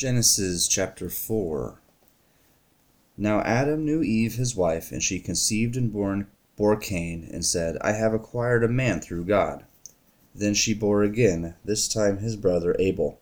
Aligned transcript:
Genesis 0.00 0.66
chapter 0.66 1.10
4 1.10 1.78
Now 3.18 3.42
Adam 3.42 3.84
knew 3.84 4.02
Eve 4.02 4.36
his 4.36 4.56
wife, 4.56 4.92
and 4.92 5.02
she 5.02 5.20
conceived 5.20 5.76
and 5.76 5.92
bore, 5.92 6.26
bore 6.56 6.76
Cain, 6.78 7.28
and 7.30 7.44
said, 7.44 7.76
I 7.82 7.92
have 7.92 8.14
acquired 8.14 8.64
a 8.64 8.68
man 8.68 9.02
through 9.02 9.26
God. 9.26 9.66
Then 10.34 10.54
she 10.54 10.72
bore 10.72 11.02
again, 11.02 11.54
this 11.66 11.86
time 11.86 12.16
his 12.16 12.36
brother 12.36 12.74
Abel. 12.78 13.20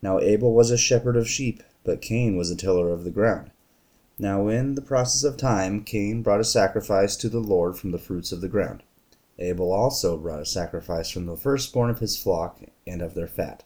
Now 0.00 0.20
Abel 0.20 0.54
was 0.54 0.70
a 0.70 0.78
shepherd 0.78 1.16
of 1.16 1.28
sheep, 1.28 1.60
but 1.82 2.00
Cain 2.00 2.36
was 2.36 2.52
a 2.52 2.56
tiller 2.56 2.90
of 2.90 3.02
the 3.02 3.10
ground. 3.10 3.50
Now 4.16 4.46
in 4.46 4.76
the 4.76 4.80
process 4.80 5.24
of 5.24 5.36
time 5.36 5.82
Cain 5.82 6.22
brought 6.22 6.38
a 6.38 6.44
sacrifice 6.44 7.16
to 7.16 7.28
the 7.28 7.40
Lord 7.40 7.76
from 7.76 7.90
the 7.90 7.98
fruits 7.98 8.30
of 8.30 8.40
the 8.40 8.48
ground. 8.48 8.84
Abel 9.40 9.72
also 9.72 10.16
brought 10.16 10.42
a 10.42 10.46
sacrifice 10.46 11.10
from 11.10 11.26
the 11.26 11.36
firstborn 11.36 11.90
of 11.90 11.98
his 11.98 12.16
flock 12.16 12.60
and 12.86 13.02
of 13.02 13.14
their 13.14 13.26
fat. 13.26 13.64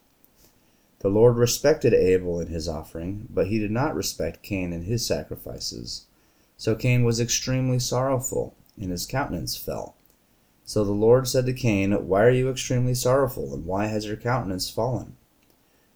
The 1.06 1.12
Lord 1.12 1.36
respected 1.36 1.94
Abel 1.94 2.40
and 2.40 2.48
his 2.48 2.68
offering, 2.68 3.28
but 3.30 3.46
he 3.46 3.60
did 3.60 3.70
not 3.70 3.94
respect 3.94 4.42
Cain 4.42 4.72
and 4.72 4.82
his 4.82 5.06
sacrifices. 5.06 6.06
So 6.56 6.74
Cain 6.74 7.04
was 7.04 7.20
extremely 7.20 7.78
sorrowful, 7.78 8.56
and 8.76 8.90
his 8.90 9.06
countenance 9.06 9.56
fell. 9.56 9.94
So 10.64 10.82
the 10.82 10.90
Lord 10.90 11.28
said 11.28 11.46
to 11.46 11.52
Cain, 11.52 11.92
Why 12.08 12.24
are 12.24 12.30
you 12.30 12.50
extremely 12.50 12.92
sorrowful, 12.92 13.54
and 13.54 13.64
why 13.64 13.86
has 13.86 14.06
your 14.06 14.16
countenance 14.16 14.68
fallen? 14.68 15.14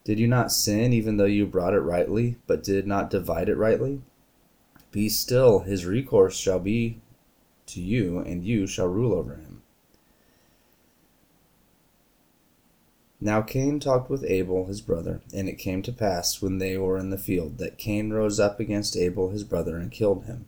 Did 0.05 0.21
you 0.21 0.29
not 0.29 0.53
sin 0.53 0.93
even 0.93 1.17
though 1.17 1.25
you 1.25 1.45
brought 1.45 1.75
it 1.75 1.81
rightly, 1.81 2.37
but 2.47 2.63
did 2.63 2.87
not 2.87 3.11
divide 3.11 3.49
it 3.49 3.57
rightly? 3.57 4.03
Be 4.93 5.09
still, 5.09 5.59
his 5.59 5.85
recourse 5.85 6.37
shall 6.37 6.61
be 6.61 7.01
to 7.67 7.81
you, 7.81 8.21
and 8.21 8.45
you 8.45 8.69
shall 8.69 8.87
rule 8.87 9.15
over 9.15 9.35
him. 9.35 9.50
Now 13.21 13.43
Cain 13.43 13.81
talked 13.81 14.09
with 14.09 14.25
Abel 14.25 14.65
his 14.65 14.81
brother, 14.81 15.21
and 15.35 15.49
it 15.49 15.59
came 15.59 15.83
to 15.83 15.93
pass, 15.93 16.41
when 16.41 16.59
they 16.59 16.79
were 16.79 16.97
in 16.97 17.11
the 17.11 17.19
field, 17.19 17.59
that 17.59 17.77
Cain 17.77 18.11
rose 18.11 18.41
up 18.41 18.59
against 18.59 18.97
Abel 18.97 19.29
his 19.29 19.45
brother, 19.45 19.77
and 19.77 19.91
killed 19.91 20.25
him. 20.25 20.47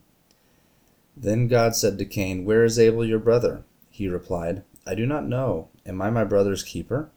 Then 1.15 1.47
God 1.47 1.75
said 1.75 1.99
to 1.99 2.05
Cain, 2.05 2.45
Where 2.45 2.63
is 2.63 2.79
Abel 2.79 3.05
your 3.05 3.19
brother? 3.19 3.63
He 3.91 4.07
replied, 4.07 4.63
I 4.87 4.95
do 4.95 5.05
not 5.05 5.27
know. 5.27 5.69
Am 5.85 6.01
I 6.01 6.09
my 6.09 6.23
brother's 6.23 6.63
keeper? 6.63 7.11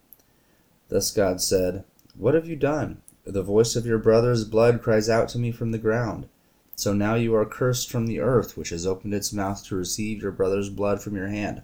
Thus 0.89 1.09
God 1.09 1.41
said, 1.41 1.83
What 2.15 2.35
have 2.35 2.47
you 2.47 2.55
done? 2.55 3.01
The 3.25 3.41
voice 3.41 3.75
of 3.75 3.85
your 3.85 3.97
brother's 3.97 4.45
blood 4.45 4.81
cries 4.81 5.09
out 5.09 5.27
to 5.29 5.39
me 5.39 5.51
from 5.51 5.71
the 5.71 5.79
ground. 5.79 6.27
So 6.75 6.93
now 6.93 7.15
you 7.15 7.33
are 7.33 7.45
cursed 7.45 7.89
from 7.89 8.05
the 8.05 8.19
earth, 8.19 8.55
which 8.55 8.69
has 8.69 8.85
opened 8.85 9.15
its 9.15 9.33
mouth 9.33 9.65
to 9.65 9.75
receive 9.75 10.21
your 10.21 10.31
brother's 10.31 10.69
blood 10.69 11.01
from 11.01 11.15
your 11.15 11.27
hand. 11.27 11.63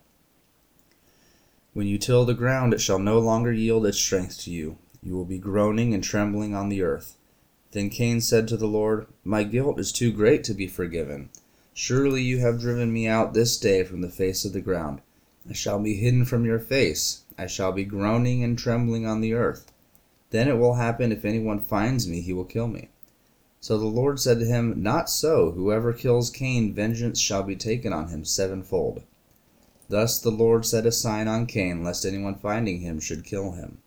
When 1.73 1.88
you 1.88 1.97
till 1.97 2.23
the 2.23 2.35
ground, 2.35 2.73
it 2.73 2.81
shall 2.81 2.99
no 2.99 3.17
longer 3.17 3.52
yield 3.52 3.88
its 3.88 3.97
strength 3.97 4.39
to 4.41 4.52
you. 4.52 4.77
You 5.02 5.16
will 5.16 5.25
be 5.25 5.39
groaning 5.39 5.93
and 5.93 6.03
trembling 6.03 6.53
on 6.53 6.69
the 6.69 6.83
earth. 6.83 7.17
Then 7.71 7.89
Cain 7.89 8.21
said 8.21 8.47
to 8.47 8.57
the 8.57 8.67
Lord, 8.67 9.07
My 9.23 9.43
guilt 9.43 9.79
is 9.79 9.91
too 9.91 10.11
great 10.11 10.44
to 10.44 10.53
be 10.53 10.67
forgiven. 10.67 11.29
Surely 11.73 12.21
you 12.21 12.38
have 12.38 12.59
driven 12.59 12.94
me 12.94 13.07
out 13.07 13.33
this 13.33 13.57
day 13.57 13.83
from 13.83 14.01
the 14.01 14.09
face 14.09 14.45
of 14.45 14.53
the 14.53 14.61
ground. 14.61 15.01
I 15.49 15.53
shall 15.53 15.79
be 15.79 15.95
hidden 15.95 16.25
from 16.25 16.45
your 16.45 16.59
face. 16.59 17.23
I 17.39 17.47
shall 17.47 17.71
be 17.71 17.83
groaning 17.83 18.44
and 18.44 18.55
trembling 18.55 19.07
on 19.07 19.21
the 19.21 19.33
earth. 19.33 19.71
Then 20.29 20.47
it 20.47 20.59
will 20.59 20.75
happen 20.75 21.11
if 21.11 21.25
anyone 21.25 21.59
finds 21.59 22.07
me, 22.07 22.21
he 22.21 22.33
will 22.33 22.45
kill 22.45 22.67
me. 22.67 22.89
So 23.59 23.79
the 23.79 23.88
Lord 23.88 24.19
said 24.19 24.39
to 24.39 24.45
him, 24.45 24.83
Not 24.83 25.09
so. 25.09 25.51
Whoever 25.51 25.91
kills 25.91 26.29
Cain, 26.29 26.71
vengeance 26.71 27.19
shall 27.19 27.41
be 27.41 27.55
taken 27.55 27.91
on 27.91 28.09
him 28.09 28.25
sevenfold. 28.25 29.01
Thus 29.89 30.20
the 30.20 30.31
Lord 30.31 30.66
set 30.66 30.86
a 30.86 30.92
sign 30.92 31.28
on 31.28 31.45
Cain, 31.45 31.84
lest 31.84 32.06
anyone 32.06 32.36
finding 32.36 32.80
him 32.80 33.00
should 33.00 33.23
kill 33.23 33.52
him. 33.52 33.80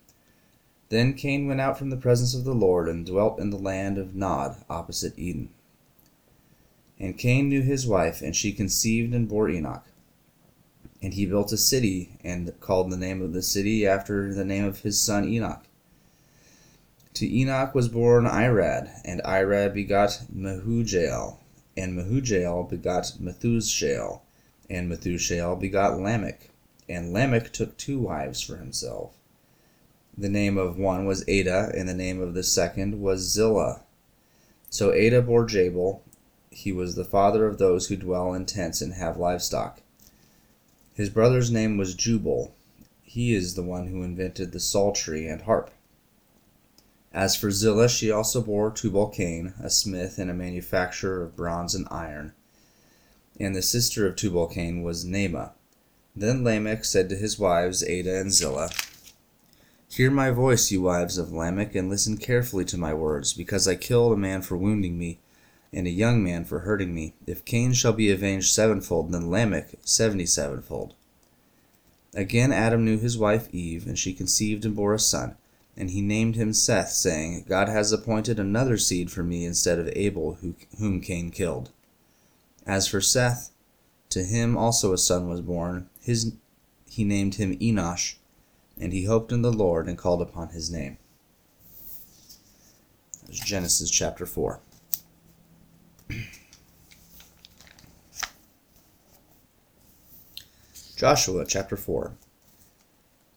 Then 0.89 1.15
Cain 1.15 1.47
went 1.47 1.61
out 1.61 1.79
from 1.79 1.91
the 1.91 1.97
presence 1.97 2.35
of 2.35 2.45
the 2.45 2.55
Lord 2.55 2.89
and 2.89 3.05
dwelt 3.05 3.41
in 3.41 3.51
the 3.51 3.59
land 3.59 3.99
of 3.99 4.15
Nod, 4.15 4.57
opposite 4.71 5.19
Eden. 5.19 5.49
And 6.99 7.19
Cain 7.19 7.49
knew 7.49 7.63
his 7.63 7.87
wife, 7.87 8.23
and 8.23 8.37
she 8.37 8.53
conceived 8.53 9.13
and 9.13 9.29
bore 9.29 9.51
Enoch. 9.51 9.85
And 11.03 11.15
he 11.15 11.27
built 11.27 11.53
a 11.53 11.57
city, 11.57 12.11
and 12.23 12.59
called 12.61 12.91
the 12.91 12.97
name 12.97 13.21
of 13.21 13.33
the 13.33 13.43
city 13.43 13.87
after 13.87 14.33
the 14.33 14.45
name 14.45 14.65
of 14.65 14.81
his 14.81 15.03
son 15.03 15.29
Enoch. 15.29 15.65
To 17.15 17.27
Enoch 17.27 17.75
was 17.75 17.89
born 17.89 18.25
Irad, 18.25 18.91
and 19.05 19.21
Irad 19.25 19.75
begot 19.75 20.21
Mehujael, 20.35 21.39
and 21.77 21.95
Mehujael 21.95 22.69
begot 22.69 23.15
Methushael, 23.21 24.21
and 24.69 24.91
Methushael 24.91 25.59
begot 25.59 26.01
Lamech, 26.01 26.51
and 26.89 27.13
Lamech 27.13 27.53
took 27.53 27.77
two 27.77 27.99
wives 27.99 28.41
for 28.41 28.57
himself. 28.57 29.15
The 30.19 30.29
name 30.29 30.57
of 30.57 30.79
one 30.79 31.07
was 31.07 31.25
Ada, 31.29 31.73
and 31.75 31.89
the 31.89 31.95
name 31.95 32.21
of 32.21 32.35
the 32.35 32.43
second 32.43 33.01
was 33.01 33.33
Zillah. 33.33 33.83
So 34.71 34.93
Ada 34.93 35.23
bore 35.23 35.47
Jabal. 35.47 36.03
He 36.51 36.73
was 36.73 36.95
the 36.95 37.05
father 37.05 37.47
of 37.47 37.59
those 37.59 37.89
who 37.89 37.97
dwell 37.97 38.33
in 38.33 38.47
tents 38.47 38.81
and 38.81 38.95
have 38.95 39.19
livestock. 39.19 39.83
His 40.95 41.11
brother's 41.11 41.51
name 41.51 41.77
was 41.77 41.95
Jubal. 41.95 42.55
He 43.03 43.35
is 43.35 43.55
the 43.55 43.63
one 43.63 43.89
who 43.89 44.03
invented 44.03 44.53
the 44.53 44.61
psaltery 44.61 45.29
and 45.29 45.43
harp. 45.43 45.71
As 47.13 47.37
for 47.37 47.51
Zillah, 47.51 47.89
she 47.89 48.11
also 48.11 48.41
bore 48.41 48.71
Tubal 48.71 49.09
Cain, 49.09 49.55
a 49.63 49.71
smith 49.71 50.19
and 50.19 50.31
a 50.31 50.35
manufacturer 50.35 51.23
of 51.23 51.37
bronze 51.37 51.75
and 51.75 51.87
iron 51.91 52.33
and 53.39 53.55
the 53.55 53.63
sister 53.63 54.07
of 54.07 54.17
Tubal 54.17 54.47
Cain 54.47 54.83
was 54.83 55.05
Naamah. 55.05 55.53
Then 56.15 56.45
Lamech 56.45 56.85
said 56.85 57.09
to 57.11 57.17
his 57.17 57.39
wives 57.39 57.85
Ada 57.85 58.21
and 58.21 58.33
Zillah, 58.33 58.71
Hear 59.89 60.11
my 60.11 60.31
voice, 60.31 60.71
you 60.71 60.83
wives 60.83 61.19
of 61.19 61.33
Lamech, 61.33 61.75
and 61.75 61.89
listen 61.89 62.17
carefully 62.17 62.65
to 62.67 62.79
my 62.79 62.93
words, 62.93 63.33
because 63.33 63.69
I 63.69 63.77
killed 63.77 64.13
a 64.13 64.17
man 64.17 64.43
for 64.43 64.57
wounding 64.57 64.99
me, 64.99 65.19
and 65.73 65.87
a 65.87 65.91
young 65.91 66.25
man 66.25 66.45
for 66.45 66.61
hurting 66.61 66.95
me. 66.95 67.15
If 67.27 67.45
Cain 67.45 67.73
shall 67.73 67.93
be 67.93 68.11
avenged 68.11 68.53
sevenfold, 68.53 69.13
then 69.13 69.31
Lamech 69.31 69.75
seventy 69.83 70.27
sevenfold. 70.27 70.95
Again 72.15 72.51
Adam 72.51 72.85
knew 72.85 72.99
his 72.99 73.19
wife 73.19 73.49
Eve, 73.53 73.87
and 73.87 73.99
she 73.99 74.15
conceived 74.15 74.65
and 74.65 74.75
bore 74.75 74.95
a 74.95 74.99
son, 74.99 75.37
and 75.77 75.91
he 75.91 76.01
named 76.01 76.35
him 76.37 76.53
Seth, 76.55 76.91
saying, 76.91 77.45
God 77.47 77.69
has 77.69 77.93
appointed 77.93 78.39
another 78.39 78.79
seed 78.79 79.11
for 79.11 79.23
me 79.23 79.45
instead 79.45 79.79
of 79.79 79.93
Abel, 79.95 80.39
whom 80.79 81.01
Cain 81.01 81.31
killed. 81.31 81.71
As 82.67 82.89
for 82.89 83.01
Seth, 83.01 83.53
to 84.11 84.25
him 84.25 84.57
also 84.57 84.93
a 84.93 84.99
son 84.99 85.29
was 85.29 85.41
born. 85.41 85.89
His, 86.01 86.33
he 86.85 87.05
named 87.05 87.37
him 87.37 87.57
Enosh, 87.59 88.17
and 88.79 88.93
he 88.93 89.05
hoped 89.05 89.31
in 89.31 89.43
the 89.43 89.53
Lord 89.53 89.87
and 89.89 89.97
called 89.97 90.21
upon 90.21 90.49
his 90.49 90.71
name. 90.71 90.99
There's 93.25 93.39
Genesis 93.39 93.89
chapter 93.91 94.27
4. 94.27 94.59
Joshua 100.97 101.45
chapter 101.47 101.77
4. 101.77 102.15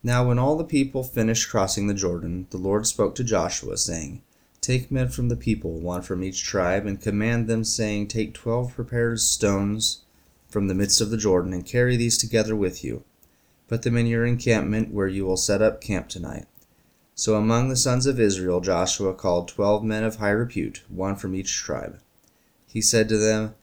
Now, 0.01 0.27
when 0.27 0.39
all 0.39 0.55
the 0.55 0.63
people 0.63 1.03
finished 1.03 1.49
crossing 1.49 1.87
the 1.87 1.93
Jordan, 1.93 2.47
the 2.51 2.57
Lord 2.57 2.87
spoke 2.87 3.15
to 3.15 3.23
Joshua, 3.23 3.77
saying, 3.77 4.21
Take 4.61 4.91
men 4.91 5.07
from 5.07 5.29
the 5.29 5.37
people, 5.37 5.79
one 5.79 6.01
from 6.01 6.21
each 6.21 6.43
tribe, 6.43 6.85
and 6.85 7.01
command 7.01 7.47
them, 7.47 7.63
saying, 7.63 8.07
Take 8.07 8.33
twelve 8.33 8.75
prepared 8.75 9.21
stones 9.21 10.01
from 10.49 10.67
the 10.67 10.75
midst 10.75 10.99
of 10.99 11.11
the 11.11 11.17
Jordan, 11.17 11.53
and 11.53 11.65
carry 11.65 11.95
these 11.95 12.17
together 12.17 12.57
with 12.57 12.83
you. 12.83 13.03
Put 13.69 13.83
them 13.83 13.95
in 13.95 14.05
your 14.05 14.25
encampment, 14.25 14.93
where 14.93 15.07
you 15.07 15.25
will 15.25 15.37
set 15.37 15.61
up 15.61 15.79
camp 15.79 16.09
tonight. 16.09 16.45
So 17.15 17.35
among 17.35 17.69
the 17.69 17.77
sons 17.77 18.05
of 18.05 18.19
Israel 18.19 18.59
Joshua 18.59 19.13
called 19.13 19.47
twelve 19.47 19.81
men 19.81 20.03
of 20.03 20.17
high 20.17 20.29
repute, 20.31 20.83
one 20.89 21.15
from 21.15 21.35
each 21.35 21.55
tribe. 21.55 22.01
He 22.67 22.81
said 22.81 23.07
to 23.09 23.17
them, 23.17 23.55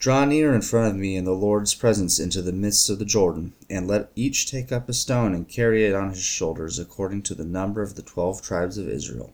Draw 0.00 0.24
near 0.24 0.52
in 0.52 0.62
front 0.62 0.92
of 0.92 1.00
me 1.00 1.14
in 1.14 1.24
the 1.24 1.32
Lord's 1.32 1.72
presence 1.72 2.18
into 2.18 2.42
the 2.42 2.52
midst 2.52 2.90
of 2.90 2.98
the 2.98 3.04
Jordan, 3.04 3.52
and 3.70 3.86
let 3.86 4.10
each 4.16 4.50
take 4.50 4.72
up 4.72 4.88
a 4.88 4.92
stone 4.92 5.34
and 5.34 5.48
carry 5.48 5.86
it 5.86 5.94
on 5.94 6.10
his 6.10 6.24
shoulders, 6.24 6.80
according 6.80 7.22
to 7.22 7.34
the 7.36 7.44
number 7.44 7.80
of 7.80 7.94
the 7.94 8.02
twelve 8.02 8.42
tribes 8.42 8.76
of 8.76 8.88
Israel 8.88 9.32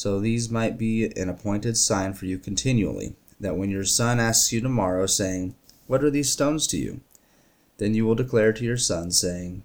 so 0.00 0.18
these 0.18 0.48
might 0.48 0.78
be 0.78 1.12
an 1.14 1.28
appointed 1.28 1.76
sign 1.76 2.14
for 2.14 2.24
you 2.24 2.38
continually, 2.38 3.14
that 3.38 3.58
when 3.58 3.68
your 3.68 3.84
son 3.84 4.18
asks 4.18 4.50
you 4.50 4.58
tomorrow, 4.58 5.04
saying, 5.04 5.54
What 5.86 6.02
are 6.02 6.08
these 6.08 6.32
stones 6.32 6.66
to 6.68 6.78
you? 6.78 7.02
Then 7.76 7.92
you 7.92 8.06
will 8.06 8.14
declare 8.14 8.54
to 8.54 8.64
your 8.64 8.78
son, 8.78 9.10
saying, 9.10 9.62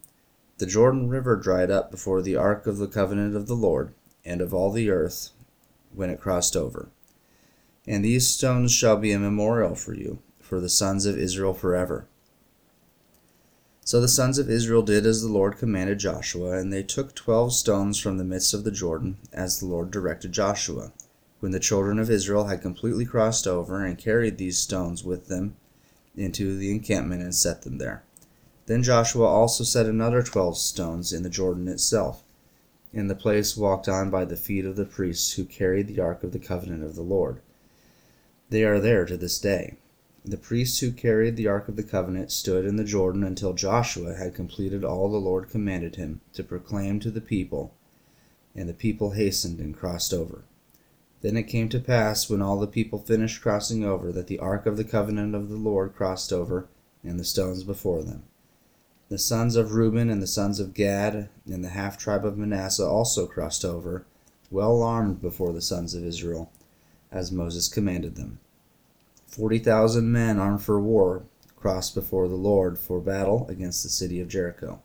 The 0.58 0.66
Jordan 0.66 1.08
River 1.08 1.38
dried 1.38 1.72
up 1.72 1.90
before 1.90 2.22
the 2.22 2.36
ark 2.36 2.68
of 2.68 2.80
the 2.80 2.88
covenant 2.90 3.34
of 3.34 3.48
the 3.48 3.56
Lord, 3.56 3.94
and 4.26 4.42
of 4.42 4.54
all 4.54 4.74
the 4.74 4.90
earth, 4.90 5.30
when 5.94 6.10
it 6.10 6.20
crossed 6.20 6.58
over. 6.58 6.90
And 7.88 8.04
these 8.04 8.28
stones 8.28 8.74
shall 8.74 8.98
be 8.98 9.14
a 9.14 9.20
memorial 9.20 9.74
for 9.74 9.94
you, 9.94 10.20
for 10.42 10.60
the 10.60 10.68
sons 10.68 11.06
of 11.06 11.18
Israel 11.18 11.54
forever. 11.54 12.08
So 13.86 14.02
the 14.02 14.08
sons 14.08 14.40
of 14.40 14.50
Israel 14.50 14.82
did 14.82 15.06
as 15.06 15.22
the 15.22 15.32
Lord 15.32 15.60
commanded 15.60 16.00
Joshua, 16.00 16.58
and 16.58 16.74
they 16.74 16.82
took 16.82 17.14
twelve 17.14 17.54
stones 17.54 18.00
from 18.00 18.18
the 18.18 18.24
midst 18.24 18.52
of 18.56 18.64
the 18.64 18.72
Jordan, 18.72 19.18
as 19.32 19.60
the 19.60 19.68
Lord 19.68 19.92
directed 19.92 20.32
Joshua. 20.32 20.92
When 21.40 21.52
the 21.52 21.60
children 21.60 22.00
of 22.00 22.10
Israel 22.10 22.46
had 22.46 22.64
completely 22.64 23.06
crossed 23.06 23.46
over, 23.46 23.86
and 23.86 23.96
carried 23.96 24.40
these 24.40 24.58
stones 24.58 25.04
with 25.04 25.28
them 25.28 25.56
into 26.18 26.58
the 26.58 26.72
encampment, 26.72 27.22
and 27.22 27.36
set 27.36 27.62
them 27.62 27.78
there. 27.78 28.02
Then 28.66 28.82
Joshua 28.82 29.28
also 29.28 29.64
set 29.64 29.86
another 29.86 30.24
twelve 30.24 30.58
stones 30.58 31.14
in 31.14 31.22
the 31.22 31.30
Jordan 31.30 31.68
itself. 31.68 32.24
in 32.96 33.08
the 33.08 33.14
place 33.14 33.58
walked 33.58 33.90
on 33.90 34.10
by 34.10 34.24
the 34.24 34.38
feet 34.38 34.66
of 34.66 34.78
the 34.78 34.86
priests 34.86 35.34
who 35.34 35.44
carried 35.44 35.88
the 35.88 36.00
ark 36.00 36.24
of 36.24 36.32
the 36.32 36.40
covenant 36.40 36.82
of 36.82 36.96
the 36.96 37.04
Lord. 37.04 37.42
They 38.50 38.64
are 38.64 38.80
there 38.80 39.06
to 39.06 39.18
this 39.18 39.38
day. 39.38 39.76
The 40.28 40.38
priests 40.38 40.80
who 40.80 40.92
carried 40.92 41.36
the 41.36 41.46
ark 41.46 41.68
of 41.68 41.76
the 41.76 41.84
covenant 41.84 42.32
stood 42.32 42.66
in 42.66 42.78
the 42.78 42.84
Jordan 42.84 43.24
until 43.24 43.54
Joshua 43.54 44.16
had 44.16 44.34
completed 44.34 44.84
all 44.84 45.08
the 45.08 45.18
Lord 45.18 45.52
commanded 45.52 45.98
him 45.98 46.22
to 46.34 46.44
proclaim 46.44 47.00
to 47.02 47.12
the 47.12 47.22
people, 47.22 47.76
and 48.56 48.68
the 48.68 48.74
people 48.74 49.12
hastened 49.12 49.60
and 49.60 49.78
crossed 49.78 50.16
over. 50.16 50.44
Then 51.22 51.38
it 51.38 51.44
came 51.44 51.70
to 51.70 51.80
pass, 51.80 52.28
when 52.28 52.42
all 52.42 52.60
the 52.60 52.66
people 52.66 52.98
finished 52.98 53.40
crossing 53.40 53.86
over, 53.86 54.12
that 54.14 54.26
the 54.26 54.40
ark 54.40 54.66
of 54.66 54.78
the 54.78 54.84
covenant 54.84 55.36
of 55.36 55.50
the 55.50 55.58
Lord 55.58 55.96
crossed 55.96 56.34
over, 56.34 56.70
and 57.04 57.20
the 57.20 57.24
stones 57.24 57.64
before 57.64 58.02
them. 58.02 58.24
The 59.10 59.20
sons 59.20 59.56
of 59.56 59.74
Reuben 59.74 60.10
and 60.10 60.24
the 60.24 60.28
sons 60.28 60.60
of 60.60 60.74
Gad 60.74 61.30
and 61.46 61.64
the 61.64 61.70
half 61.70 62.00
tribe 62.00 62.26
of 62.26 62.36
Manasseh 62.36 62.88
also 62.88 63.28
crossed 63.28 63.64
over, 63.64 64.08
well 64.50 64.82
armed 64.82 65.22
before 65.22 65.54
the 65.54 65.62
sons 65.62 65.94
of 65.94 66.04
Israel, 66.04 66.52
as 67.12 67.32
Moses 67.32 67.68
commanded 67.68 68.16
them. 68.16 68.40
Forty 69.28 69.60
thousand 69.60 70.12
men 70.12 70.40
armed 70.40 70.62
for 70.62 70.80
war 70.80 71.24
crossed 71.56 71.96
before 71.96 72.28
the 72.28 72.36
Lord 72.36 72.78
for 72.78 73.02
battle 73.02 73.48
against 73.50 73.82
the 73.82 73.90
city 73.90 74.20
of 74.22 74.28
Jericho. 74.28 74.82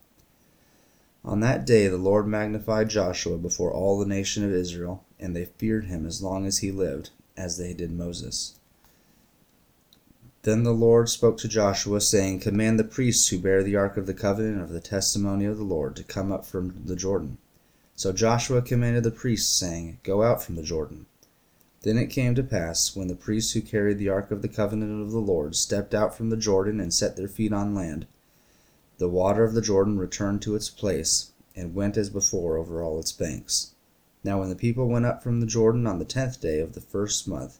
On 1.24 1.40
that 1.40 1.66
day 1.66 1.88
the 1.88 1.98
Lord 1.98 2.26
magnified 2.26 2.88
Joshua 2.88 3.36
before 3.36 3.70
all 3.70 3.98
the 3.98 4.06
nation 4.06 4.44
of 4.44 4.52
Israel, 4.52 5.04
and 5.18 5.36
they 5.36 5.44
feared 5.44 5.84
him 5.84 6.06
as 6.06 6.22
long 6.22 6.46
as 6.46 6.58
he 6.58 6.70
lived, 6.70 7.10
as 7.36 7.58
they 7.58 7.74
did 7.74 7.92
Moses. 7.92 8.58
Then 10.42 10.62
the 10.62 10.72
Lord 10.72 11.10
spoke 11.10 11.36
to 11.38 11.48
Joshua, 11.48 12.00
saying, 12.00 12.40
Command 12.40 12.78
the 12.78 12.84
priests 12.84 13.28
who 13.28 13.38
bear 13.38 13.62
the 13.62 13.76
ark 13.76 13.98
of 13.98 14.06
the 14.06 14.14
covenant 14.14 14.62
of 14.62 14.70
the 14.70 14.80
testimony 14.80 15.44
of 15.44 15.58
the 15.58 15.64
Lord 15.64 15.94
to 15.96 16.02
come 16.02 16.32
up 16.32 16.46
from 16.46 16.82
the 16.86 16.96
Jordan. 16.96 17.36
So 17.94 18.10
Joshua 18.10 18.62
commanded 18.62 19.04
the 19.04 19.10
priests, 19.10 19.54
saying, 19.54 19.98
Go 20.02 20.22
out 20.22 20.42
from 20.42 20.56
the 20.56 20.62
Jordan. 20.62 21.04
Then 21.82 21.96
it 21.96 22.08
came 22.08 22.34
to 22.34 22.42
pass, 22.42 22.94
when 22.94 23.08
the 23.08 23.14
priests 23.14 23.52
who 23.52 23.62
carried 23.62 23.98
the 23.98 24.10
ark 24.10 24.30
of 24.30 24.42
the 24.42 24.48
covenant 24.48 25.02
of 25.02 25.12
the 25.12 25.18
Lord 25.18 25.56
stepped 25.56 25.94
out 25.94 26.14
from 26.14 26.28
the 26.28 26.36
Jordan 26.36 26.78
and 26.78 26.92
set 26.92 27.16
their 27.16 27.28
feet 27.28 27.52
on 27.52 27.74
land, 27.74 28.06
the 28.98 29.08
water 29.08 29.44
of 29.44 29.54
the 29.54 29.62
Jordan 29.62 29.98
returned 29.98 30.42
to 30.42 30.54
its 30.54 30.68
place, 30.68 31.30
and 31.56 31.74
went 31.74 31.96
as 31.96 32.10
before 32.10 32.58
over 32.58 32.82
all 32.82 32.98
its 33.00 33.12
banks. 33.12 33.74
Now 34.22 34.40
when 34.40 34.50
the 34.50 34.56
people 34.56 34.88
went 34.88 35.06
up 35.06 35.22
from 35.22 35.40
the 35.40 35.46
Jordan 35.46 35.86
on 35.86 35.98
the 35.98 36.04
tenth 36.04 36.38
day 36.38 36.60
of 36.60 36.74
the 36.74 36.82
first 36.82 37.26
month, 37.26 37.58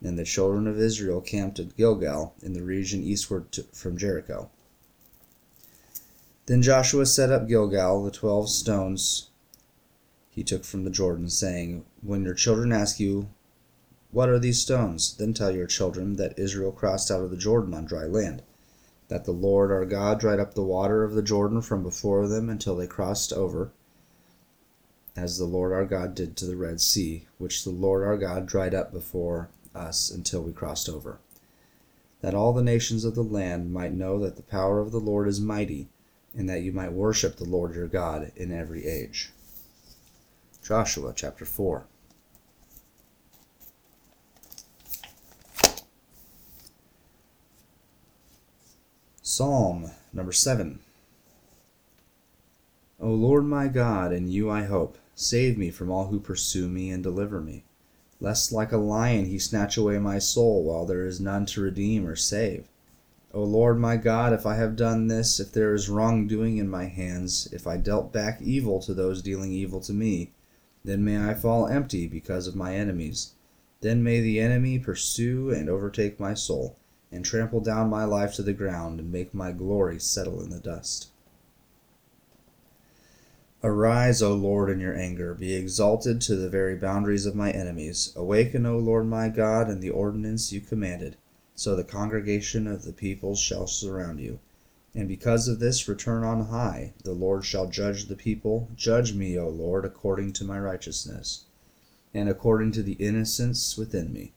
and 0.00 0.16
the 0.16 0.24
children 0.24 0.68
of 0.68 0.78
Israel 0.78 1.20
camped 1.20 1.58
at 1.58 1.76
Gilgal 1.76 2.34
in 2.40 2.52
the 2.52 2.62
region 2.62 3.02
eastward 3.02 3.50
to, 3.52 3.64
from 3.72 3.98
Jericho. 3.98 4.50
Then 6.46 6.62
Joshua 6.62 7.04
set 7.06 7.32
up 7.32 7.48
Gilgal 7.48 8.04
the 8.04 8.12
twelve 8.12 8.48
stones 8.48 9.30
he 10.30 10.44
took 10.44 10.64
from 10.64 10.84
the 10.84 10.90
Jordan, 10.90 11.28
saying, 11.28 11.84
When 12.00 12.22
your 12.22 12.34
children 12.34 12.72
ask 12.72 13.00
you, 13.00 13.28
what 14.10 14.28
are 14.28 14.38
these 14.38 14.60
stones? 14.60 15.16
Then 15.16 15.34
tell 15.34 15.50
your 15.50 15.66
children 15.66 16.16
that 16.16 16.38
Israel 16.38 16.72
crossed 16.72 17.10
out 17.10 17.22
of 17.22 17.30
the 17.30 17.36
Jordan 17.36 17.74
on 17.74 17.84
dry 17.84 18.04
land, 18.04 18.42
that 19.08 19.24
the 19.24 19.32
Lord 19.32 19.70
our 19.70 19.84
God 19.84 20.18
dried 20.18 20.40
up 20.40 20.54
the 20.54 20.62
water 20.62 21.04
of 21.04 21.14
the 21.14 21.22
Jordan 21.22 21.60
from 21.60 21.82
before 21.82 22.26
them 22.26 22.48
until 22.48 22.76
they 22.76 22.86
crossed 22.86 23.32
over, 23.32 23.70
as 25.14 25.36
the 25.36 25.44
Lord 25.44 25.72
our 25.72 25.84
God 25.84 26.14
did 26.14 26.36
to 26.36 26.46
the 26.46 26.56
Red 26.56 26.80
Sea, 26.80 27.26
which 27.38 27.64
the 27.64 27.70
Lord 27.70 28.02
our 28.04 28.16
God 28.16 28.46
dried 28.46 28.74
up 28.74 28.92
before 28.92 29.48
us 29.74 30.10
until 30.10 30.42
we 30.42 30.52
crossed 30.52 30.88
over. 30.88 31.18
That 32.20 32.34
all 32.34 32.52
the 32.52 32.62
nations 32.62 33.04
of 33.04 33.14
the 33.14 33.22
land 33.22 33.72
might 33.72 33.92
know 33.92 34.18
that 34.20 34.36
the 34.36 34.42
power 34.42 34.80
of 34.80 34.90
the 34.90 35.00
Lord 35.00 35.28
is 35.28 35.40
mighty, 35.40 35.88
and 36.34 36.48
that 36.48 36.62
you 36.62 36.72
might 36.72 36.92
worship 36.92 37.36
the 37.36 37.44
Lord 37.44 37.74
your 37.74 37.88
God 37.88 38.32
in 38.36 38.52
every 38.52 38.86
age. 38.86 39.30
Joshua 40.62 41.12
chapter 41.14 41.44
4. 41.44 41.86
Psalm 49.38 49.92
number 50.12 50.32
7. 50.32 50.80
O 52.98 53.08
Lord 53.08 53.44
my 53.44 53.68
God, 53.68 54.12
in 54.12 54.26
you 54.26 54.50
I 54.50 54.64
hope. 54.64 54.98
Save 55.14 55.56
me 55.56 55.70
from 55.70 55.92
all 55.92 56.08
who 56.08 56.18
pursue 56.18 56.66
me 56.66 56.90
and 56.90 57.04
deliver 57.04 57.40
me. 57.40 57.62
Lest 58.18 58.50
like 58.50 58.72
a 58.72 58.78
lion 58.78 59.26
he 59.26 59.38
snatch 59.38 59.76
away 59.76 60.00
my 60.00 60.18
soul, 60.18 60.64
while 60.64 60.84
there 60.84 61.06
is 61.06 61.20
none 61.20 61.46
to 61.46 61.60
redeem 61.60 62.04
or 62.04 62.16
save. 62.16 62.66
O 63.32 63.44
Lord 63.44 63.78
my 63.78 63.96
God, 63.96 64.32
if 64.32 64.44
I 64.44 64.56
have 64.56 64.74
done 64.74 65.06
this, 65.06 65.38
if 65.38 65.52
there 65.52 65.72
is 65.72 65.88
wrongdoing 65.88 66.56
in 66.56 66.68
my 66.68 66.86
hands, 66.86 67.48
if 67.52 67.64
I 67.64 67.76
dealt 67.76 68.12
back 68.12 68.42
evil 68.42 68.80
to 68.80 68.92
those 68.92 69.22
dealing 69.22 69.52
evil 69.52 69.78
to 69.82 69.92
me, 69.92 70.32
then 70.84 71.04
may 71.04 71.16
I 71.16 71.34
fall 71.34 71.68
empty 71.68 72.08
because 72.08 72.48
of 72.48 72.56
my 72.56 72.74
enemies. 72.74 73.34
Then 73.82 74.02
may 74.02 74.20
the 74.20 74.40
enemy 74.40 74.80
pursue 74.80 75.50
and 75.50 75.70
overtake 75.70 76.18
my 76.18 76.34
soul 76.34 76.76
and 77.10 77.24
trample 77.24 77.60
down 77.60 77.88
my 77.88 78.04
life 78.04 78.34
to 78.34 78.42
the 78.42 78.52
ground, 78.52 79.00
and 79.00 79.10
make 79.10 79.32
my 79.32 79.52
glory 79.52 79.98
settle 79.98 80.42
in 80.42 80.50
the 80.50 80.60
dust. 80.60 81.08
Arise, 83.64 84.22
O 84.22 84.34
Lord, 84.34 84.70
in 84.70 84.78
your 84.78 84.94
anger, 84.94 85.34
be 85.34 85.54
exalted 85.54 86.20
to 86.20 86.36
the 86.36 86.48
very 86.48 86.76
boundaries 86.76 87.26
of 87.26 87.34
my 87.34 87.50
enemies. 87.50 88.12
Awaken, 88.14 88.64
O 88.64 88.78
Lord 88.78 89.06
my 89.06 89.28
God, 89.28 89.68
in 89.68 89.80
the 89.80 89.90
ordinance 89.90 90.52
you 90.52 90.60
commanded, 90.60 91.16
so 91.56 91.74
the 91.74 91.82
congregation 91.82 92.68
of 92.68 92.84
the 92.84 92.92
peoples 92.92 93.40
shall 93.40 93.66
surround 93.66 94.20
you. 94.20 94.38
And 94.94 95.08
because 95.08 95.48
of 95.48 95.58
this, 95.58 95.88
return 95.88 96.22
on 96.22 96.46
high. 96.46 96.92
The 97.02 97.12
Lord 97.12 97.44
shall 97.44 97.66
judge 97.66 98.06
the 98.06 98.16
people. 98.16 98.68
Judge 98.76 99.12
me, 99.12 99.36
O 99.36 99.48
Lord, 99.48 99.84
according 99.84 100.34
to 100.34 100.44
my 100.44 100.58
righteousness, 100.58 101.44
and 102.14 102.28
according 102.28 102.72
to 102.72 102.82
the 102.82 102.94
innocence 102.94 103.76
within 103.76 104.12
me. 104.12 104.34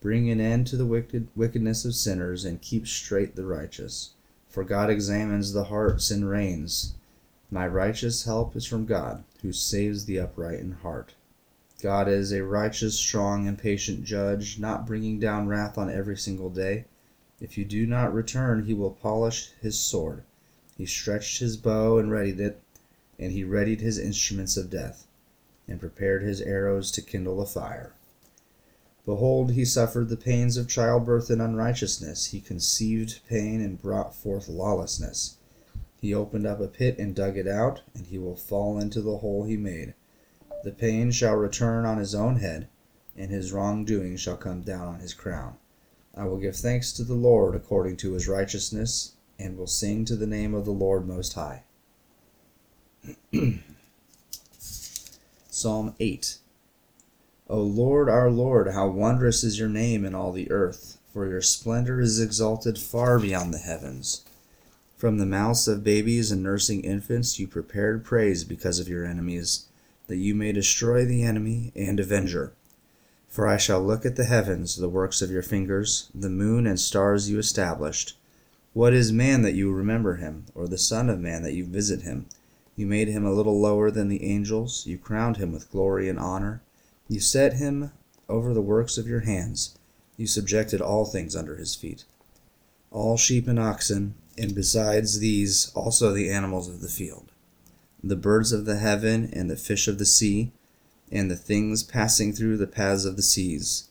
Bring 0.00 0.30
an 0.30 0.40
end 0.40 0.66
to 0.68 0.76
the 0.76 0.86
wicked, 0.86 1.26
wickedness 1.34 1.84
of 1.84 1.94
sinners, 1.94 2.44
and 2.44 2.62
keep 2.62 2.86
straight 2.86 3.34
the 3.34 3.44
righteous. 3.44 4.10
For 4.48 4.62
God 4.62 4.90
examines 4.90 5.52
the 5.52 5.64
hearts 5.64 6.10
and 6.10 6.28
reins. 6.28 6.94
My 7.50 7.66
righteous 7.66 8.24
help 8.24 8.54
is 8.54 8.64
from 8.64 8.86
God, 8.86 9.24
who 9.42 9.52
saves 9.52 10.04
the 10.04 10.20
upright 10.20 10.60
in 10.60 10.72
heart. 10.72 11.14
God 11.82 12.08
is 12.08 12.32
a 12.32 12.44
righteous, 12.44 12.98
strong, 12.98 13.48
and 13.48 13.58
patient 13.58 14.04
judge, 14.04 14.58
not 14.58 14.86
bringing 14.86 15.18
down 15.18 15.48
wrath 15.48 15.78
on 15.78 15.90
every 15.90 16.16
single 16.16 16.50
day. 16.50 16.84
If 17.40 17.56
you 17.56 17.64
do 17.64 17.86
not 17.86 18.12
return, 18.12 18.64
he 18.64 18.74
will 18.74 18.90
polish 18.90 19.52
his 19.60 19.78
sword. 19.78 20.22
He 20.76 20.86
stretched 20.86 21.40
his 21.40 21.56
bow 21.56 21.98
and 21.98 22.10
readied 22.10 22.40
it, 22.40 22.60
and 23.18 23.32
he 23.32 23.44
readied 23.44 23.80
his 23.80 23.98
instruments 23.98 24.56
of 24.56 24.70
death, 24.70 25.06
and 25.66 25.80
prepared 25.80 26.22
his 26.22 26.40
arrows 26.40 26.90
to 26.92 27.02
kindle 27.02 27.40
a 27.40 27.46
fire. 27.46 27.94
Behold, 29.08 29.52
he 29.52 29.64
suffered 29.64 30.10
the 30.10 30.18
pains 30.18 30.58
of 30.58 30.68
childbirth 30.68 31.30
in 31.30 31.40
unrighteousness. 31.40 32.26
He 32.26 32.42
conceived 32.42 33.20
pain 33.26 33.62
and 33.62 33.80
brought 33.80 34.14
forth 34.14 34.50
lawlessness. 34.50 35.38
He 35.98 36.12
opened 36.12 36.46
up 36.46 36.60
a 36.60 36.68
pit 36.68 36.98
and 36.98 37.14
dug 37.14 37.38
it 37.38 37.48
out, 37.48 37.80
and 37.94 38.06
he 38.06 38.18
will 38.18 38.36
fall 38.36 38.78
into 38.78 39.00
the 39.00 39.16
hole 39.16 39.44
he 39.44 39.56
made. 39.56 39.94
The 40.62 40.72
pain 40.72 41.10
shall 41.10 41.36
return 41.36 41.86
on 41.86 41.96
his 41.96 42.14
own 42.14 42.36
head, 42.36 42.68
and 43.16 43.30
his 43.30 43.50
wrongdoing 43.50 44.18
shall 44.18 44.36
come 44.36 44.60
down 44.60 44.86
on 44.86 45.00
his 45.00 45.14
crown. 45.14 45.56
I 46.14 46.26
will 46.26 46.36
give 46.36 46.56
thanks 46.56 46.92
to 46.92 47.02
the 47.02 47.14
Lord 47.14 47.54
according 47.54 47.96
to 47.98 48.12
his 48.12 48.28
righteousness, 48.28 49.12
and 49.38 49.56
will 49.56 49.66
sing 49.66 50.04
to 50.04 50.16
the 50.16 50.26
name 50.26 50.52
of 50.52 50.66
the 50.66 50.70
Lord 50.70 51.08
Most 51.08 51.32
High. 51.32 51.62
Psalm 55.48 55.94
8 55.98 56.40
O 57.50 57.62
Lord, 57.62 58.10
our 58.10 58.30
Lord, 58.30 58.74
how 58.74 58.88
wondrous 58.88 59.42
is 59.42 59.58
your 59.58 59.70
name 59.70 60.04
in 60.04 60.14
all 60.14 60.32
the 60.32 60.50
earth, 60.50 60.98
for 61.14 61.26
your 61.26 61.40
splendor 61.40 61.98
is 61.98 62.20
exalted 62.20 62.78
far 62.78 63.18
beyond 63.18 63.54
the 63.54 63.58
heavens. 63.58 64.22
From 64.98 65.16
the 65.16 65.24
mouths 65.24 65.66
of 65.66 65.82
babies 65.82 66.30
and 66.30 66.42
nursing 66.42 66.82
infants 66.84 67.38
you 67.38 67.46
prepared 67.48 68.04
praise 68.04 68.44
because 68.44 68.78
of 68.78 68.88
your 68.88 69.06
enemies, 69.06 69.64
that 70.08 70.18
you 70.18 70.34
may 70.34 70.52
destroy 70.52 71.06
the 71.06 71.22
enemy 71.22 71.72
and 71.74 71.98
avenger. 71.98 72.52
For 73.30 73.48
I 73.48 73.56
shall 73.56 73.80
look 73.80 74.04
at 74.04 74.16
the 74.16 74.26
heavens, 74.26 74.76
the 74.76 74.86
works 74.86 75.22
of 75.22 75.30
your 75.30 75.42
fingers, 75.42 76.10
the 76.14 76.28
moon 76.28 76.66
and 76.66 76.78
stars 76.78 77.30
you 77.30 77.38
established. 77.38 78.14
What 78.74 78.92
is 78.92 79.10
man 79.10 79.40
that 79.40 79.54
you 79.54 79.72
remember 79.72 80.16
him, 80.16 80.44
or 80.54 80.68
the 80.68 80.76
Son 80.76 81.08
of 81.08 81.18
Man 81.18 81.44
that 81.44 81.54
you 81.54 81.64
visit 81.64 82.02
him? 82.02 82.26
You 82.76 82.86
made 82.86 83.08
him 83.08 83.24
a 83.24 83.32
little 83.32 83.58
lower 83.58 83.90
than 83.90 84.08
the 84.08 84.22
angels, 84.22 84.86
you 84.86 84.98
crowned 84.98 85.38
him 85.38 85.50
with 85.50 85.70
glory 85.70 86.10
and 86.10 86.18
honor. 86.18 86.60
You 87.08 87.20
set 87.20 87.54
him 87.54 87.92
over 88.28 88.52
the 88.52 88.60
works 88.60 88.98
of 88.98 89.08
your 89.08 89.20
hands. 89.20 89.76
You 90.18 90.26
subjected 90.26 90.82
all 90.82 91.06
things 91.06 91.34
under 91.34 91.56
his 91.56 91.74
feet. 91.74 92.04
All 92.90 93.16
sheep 93.16 93.48
and 93.48 93.58
oxen, 93.58 94.14
and 94.36 94.54
besides 94.54 95.18
these 95.18 95.72
also 95.74 96.12
the 96.12 96.30
animals 96.30 96.68
of 96.68 96.80
the 96.80 96.88
field, 96.88 97.32
the 98.04 98.16
birds 98.16 98.52
of 98.52 98.66
the 98.66 98.76
heaven, 98.76 99.30
and 99.32 99.50
the 99.50 99.56
fish 99.56 99.88
of 99.88 99.98
the 99.98 100.06
sea, 100.06 100.52
and 101.10 101.30
the 101.30 101.36
things 101.36 101.82
passing 101.82 102.32
through 102.32 102.58
the 102.58 102.66
paths 102.66 103.04
of 103.04 103.16
the 103.16 103.22
seas. 103.22 103.88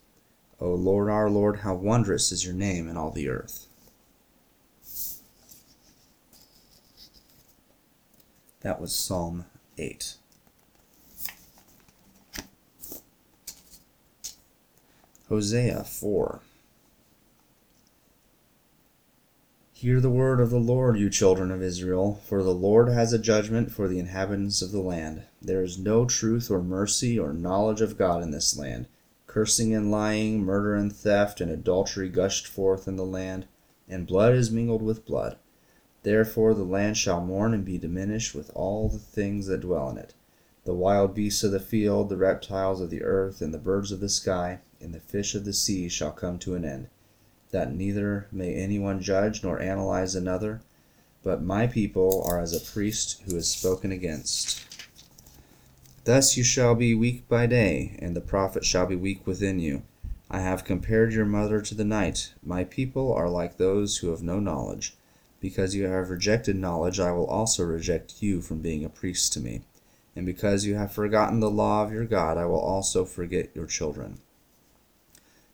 O 0.59 0.73
Lord 0.73 1.09
our 1.09 1.29
Lord, 1.29 1.59
how 1.59 1.73
wondrous 1.75 2.31
is 2.31 2.45
your 2.45 2.53
name 2.53 2.87
in 2.87 2.97
all 2.97 3.11
the 3.11 3.29
earth. 3.29 3.67
That 8.61 8.81
was 8.81 8.93
Psalm 8.93 9.45
8. 9.77 10.16
Hosea 15.29 15.83
4. 15.83 16.39
Hear 19.73 19.99
the 19.99 20.09
word 20.09 20.39
of 20.39 20.51
the 20.51 20.57
Lord, 20.57 20.97
you 20.97 21.09
children 21.09 21.51
of 21.51 21.61
Israel, 21.61 22.21
for 22.25 22.41
the 22.41 22.53
Lord 22.53 22.87
has 22.87 23.11
a 23.11 23.19
judgment 23.19 23.69
for 23.69 23.89
the 23.89 23.99
inhabitants 23.99 24.61
of 24.61 24.71
the 24.71 24.79
land. 24.79 25.23
There 25.41 25.61
is 25.61 25.77
no 25.77 26.05
truth 26.05 26.49
or 26.49 26.63
mercy 26.63 27.19
or 27.19 27.33
knowledge 27.33 27.81
of 27.81 27.97
God 27.97 28.23
in 28.23 28.31
this 28.31 28.57
land. 28.57 28.87
Cursing 29.27 29.75
and 29.75 29.91
lying, 29.91 30.45
murder 30.45 30.75
and 30.75 30.95
theft, 30.95 31.41
and 31.41 31.51
adultery 31.51 32.07
gushed 32.07 32.47
forth 32.47 32.87
in 32.87 32.95
the 32.95 33.05
land, 33.05 33.47
and 33.89 34.07
blood 34.07 34.33
is 34.33 34.49
mingled 34.49 34.81
with 34.81 35.05
blood. 35.05 35.35
Therefore 36.03 36.53
the 36.53 36.63
land 36.63 36.95
shall 36.95 37.19
mourn 37.19 37.53
and 37.53 37.65
be 37.65 37.77
diminished 37.77 38.33
with 38.33 38.49
all 38.55 38.87
the 38.87 38.97
things 38.97 39.47
that 39.47 39.59
dwell 39.59 39.89
in 39.89 39.97
it. 39.97 40.13
The 40.67 40.73
wild 40.73 41.15
beasts 41.15 41.45
of 41.45 41.53
the 41.53 41.61
field, 41.61 42.09
the 42.09 42.17
reptiles 42.17 42.81
of 42.81 42.89
the 42.89 43.01
earth, 43.01 43.41
and 43.41 43.53
the 43.53 43.57
birds 43.57 43.93
of 43.93 44.01
the 44.01 44.09
sky, 44.09 44.59
and 44.81 44.93
the 44.93 44.99
fish 44.99 45.33
of 45.33 45.45
the 45.45 45.53
sea 45.53 45.87
shall 45.87 46.11
come 46.11 46.37
to 46.39 46.55
an 46.55 46.65
end 46.65 46.89
that 47.51 47.73
neither 47.73 48.27
may 48.33 48.53
anyone 48.53 49.01
judge 49.01 49.45
nor 49.45 49.61
analyze 49.61 50.13
another, 50.13 50.59
but 51.23 51.41
my 51.41 51.67
people 51.67 52.21
are 52.27 52.41
as 52.41 52.53
a 52.53 52.73
priest 52.73 53.21
who 53.21 53.37
is 53.37 53.47
spoken 53.47 53.93
against. 53.93 54.61
Thus 56.03 56.35
you 56.35 56.43
shall 56.43 56.75
be 56.75 56.93
weak 56.93 57.29
by 57.29 57.45
day, 57.45 57.97
and 57.99 58.13
the 58.13 58.19
prophet 58.19 58.65
shall 58.65 58.87
be 58.87 58.97
weak 58.97 59.25
within 59.25 59.59
you. 59.59 59.83
I 60.29 60.41
have 60.41 60.65
compared 60.65 61.13
your 61.13 61.25
mother 61.25 61.61
to 61.61 61.75
the 61.75 61.85
night. 61.85 62.33
My 62.43 62.65
people 62.65 63.13
are 63.13 63.29
like 63.29 63.55
those 63.55 63.99
who 63.99 64.09
have 64.09 64.21
no 64.21 64.41
knowledge. 64.41 64.97
Because 65.39 65.75
you 65.75 65.85
have 65.85 66.09
rejected 66.09 66.57
knowledge, 66.57 66.99
I 66.99 67.13
will 67.13 67.27
also 67.27 67.63
reject 67.63 68.21
you 68.21 68.41
from 68.41 68.59
being 68.59 68.83
a 68.83 68.89
priest 68.89 69.31
to 69.31 69.39
me. 69.39 69.61
And 70.17 70.25
because 70.25 70.65
you 70.65 70.75
have 70.75 70.91
forgotten 70.91 71.39
the 71.39 71.49
law 71.49 71.83
of 71.83 71.91
your 71.91 72.05
God, 72.05 72.37
I 72.37 72.45
will 72.45 72.59
also 72.59 73.05
forget 73.05 73.55
your 73.55 73.67
children 73.67 74.17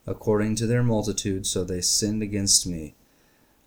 according 0.05 0.55
to 0.55 0.67
their 0.67 0.83
multitude, 0.83 1.45
so 1.45 1.63
they 1.63 1.81
sinned 1.81 2.21
against 2.21 2.67
me. 2.67 2.93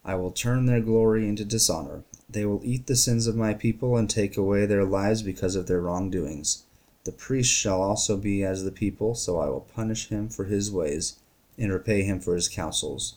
I 0.05 0.15
will 0.15 0.31
turn 0.31 0.67
their 0.67 0.81
glory 0.81 1.29
into 1.29 1.45
dishonor. 1.45 2.05
They 2.29 2.45
will 2.45 2.61
eat 2.63 2.87
the 2.87 2.97
sins 2.97 3.27
of 3.27 3.37
my 3.37 3.55
people 3.55 3.97
and 3.97 4.09
take 4.09 4.37
away 4.37 4.67
their 4.67 4.85
lives 4.85 5.23
because 5.23 5.57
of 5.57 5.67
their 5.67 5.81
wrongdoings. 5.81 6.65
The 7.05 7.13
priest 7.13 7.51
shall 7.51 7.81
also 7.81 8.17
be 8.17 8.45
as 8.45 8.65
the 8.65 8.73
people, 8.73 9.15
so 9.15 9.39
I 9.39 9.49
will 9.49 9.61
punish 9.75 10.09
him 10.09 10.29
for 10.29 10.45
his 10.45 10.71
ways 10.71 11.17
and 11.59 11.73
repay 11.73 12.03
him 12.03 12.21
for 12.21 12.35
his 12.35 12.49
counsels. 12.49 13.17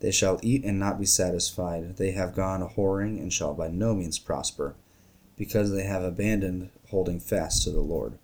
They 0.00 0.10
shall 0.10 0.40
eat 0.42 0.64
and 0.64 0.78
not 0.78 0.98
be 0.98 1.06
satisfied. 1.06 1.96
They 1.96 2.12
have 2.12 2.34
gone 2.34 2.62
a 2.62 2.68
whoring 2.68 3.18
and 3.18 3.32
shall 3.32 3.54
by 3.54 3.68
no 3.68 3.94
means 3.94 4.18
prosper, 4.18 4.74
because 5.36 5.72
they 5.72 5.84
have 5.84 6.02
abandoned 6.02 6.70
holding 6.90 7.20
fast 7.20 7.62
to 7.62 7.70
the 7.70 7.80
Lord. 7.80 8.18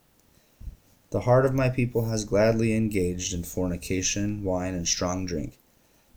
The 1.10 1.22
heart 1.22 1.44
of 1.44 1.54
my 1.54 1.68
people 1.68 2.04
has 2.04 2.24
gladly 2.24 2.72
engaged 2.74 3.34
in 3.34 3.42
fornication, 3.42 4.44
wine, 4.44 4.74
and 4.74 4.86
strong 4.86 5.26
drink. 5.26 5.58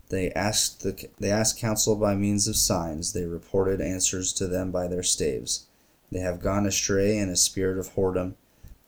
They 0.08 0.30
asked, 0.32 0.82
the, 0.82 1.08
they 1.18 1.32
asked 1.32 1.58
counsel 1.58 1.96
by 1.96 2.14
means 2.14 2.46
of 2.46 2.56
signs, 2.56 3.12
they 3.12 3.24
reported 3.24 3.80
answers 3.80 4.32
to 4.34 4.46
them 4.46 4.70
by 4.70 4.86
their 4.86 5.02
staves. 5.02 5.66
They 6.12 6.20
have 6.20 6.40
gone 6.40 6.66
astray 6.66 7.18
in 7.18 7.28
a 7.28 7.36
spirit 7.36 7.78
of 7.78 7.94
whoredom, 7.94 8.34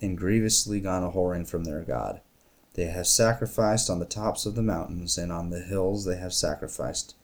and 0.00 0.16
grievously 0.16 0.78
gone 0.78 1.02
a 1.02 1.10
whoring 1.10 1.48
from 1.48 1.64
their 1.64 1.80
God. 1.80 2.20
They 2.74 2.84
have 2.84 3.08
sacrificed 3.08 3.90
on 3.90 3.98
the 3.98 4.04
tops 4.04 4.46
of 4.46 4.54
the 4.54 4.62
mountains, 4.62 5.18
and 5.18 5.32
on 5.32 5.50
the 5.50 5.62
hills 5.62 6.04
they 6.04 6.18
have 6.18 6.34
sacrificed, 6.34 7.16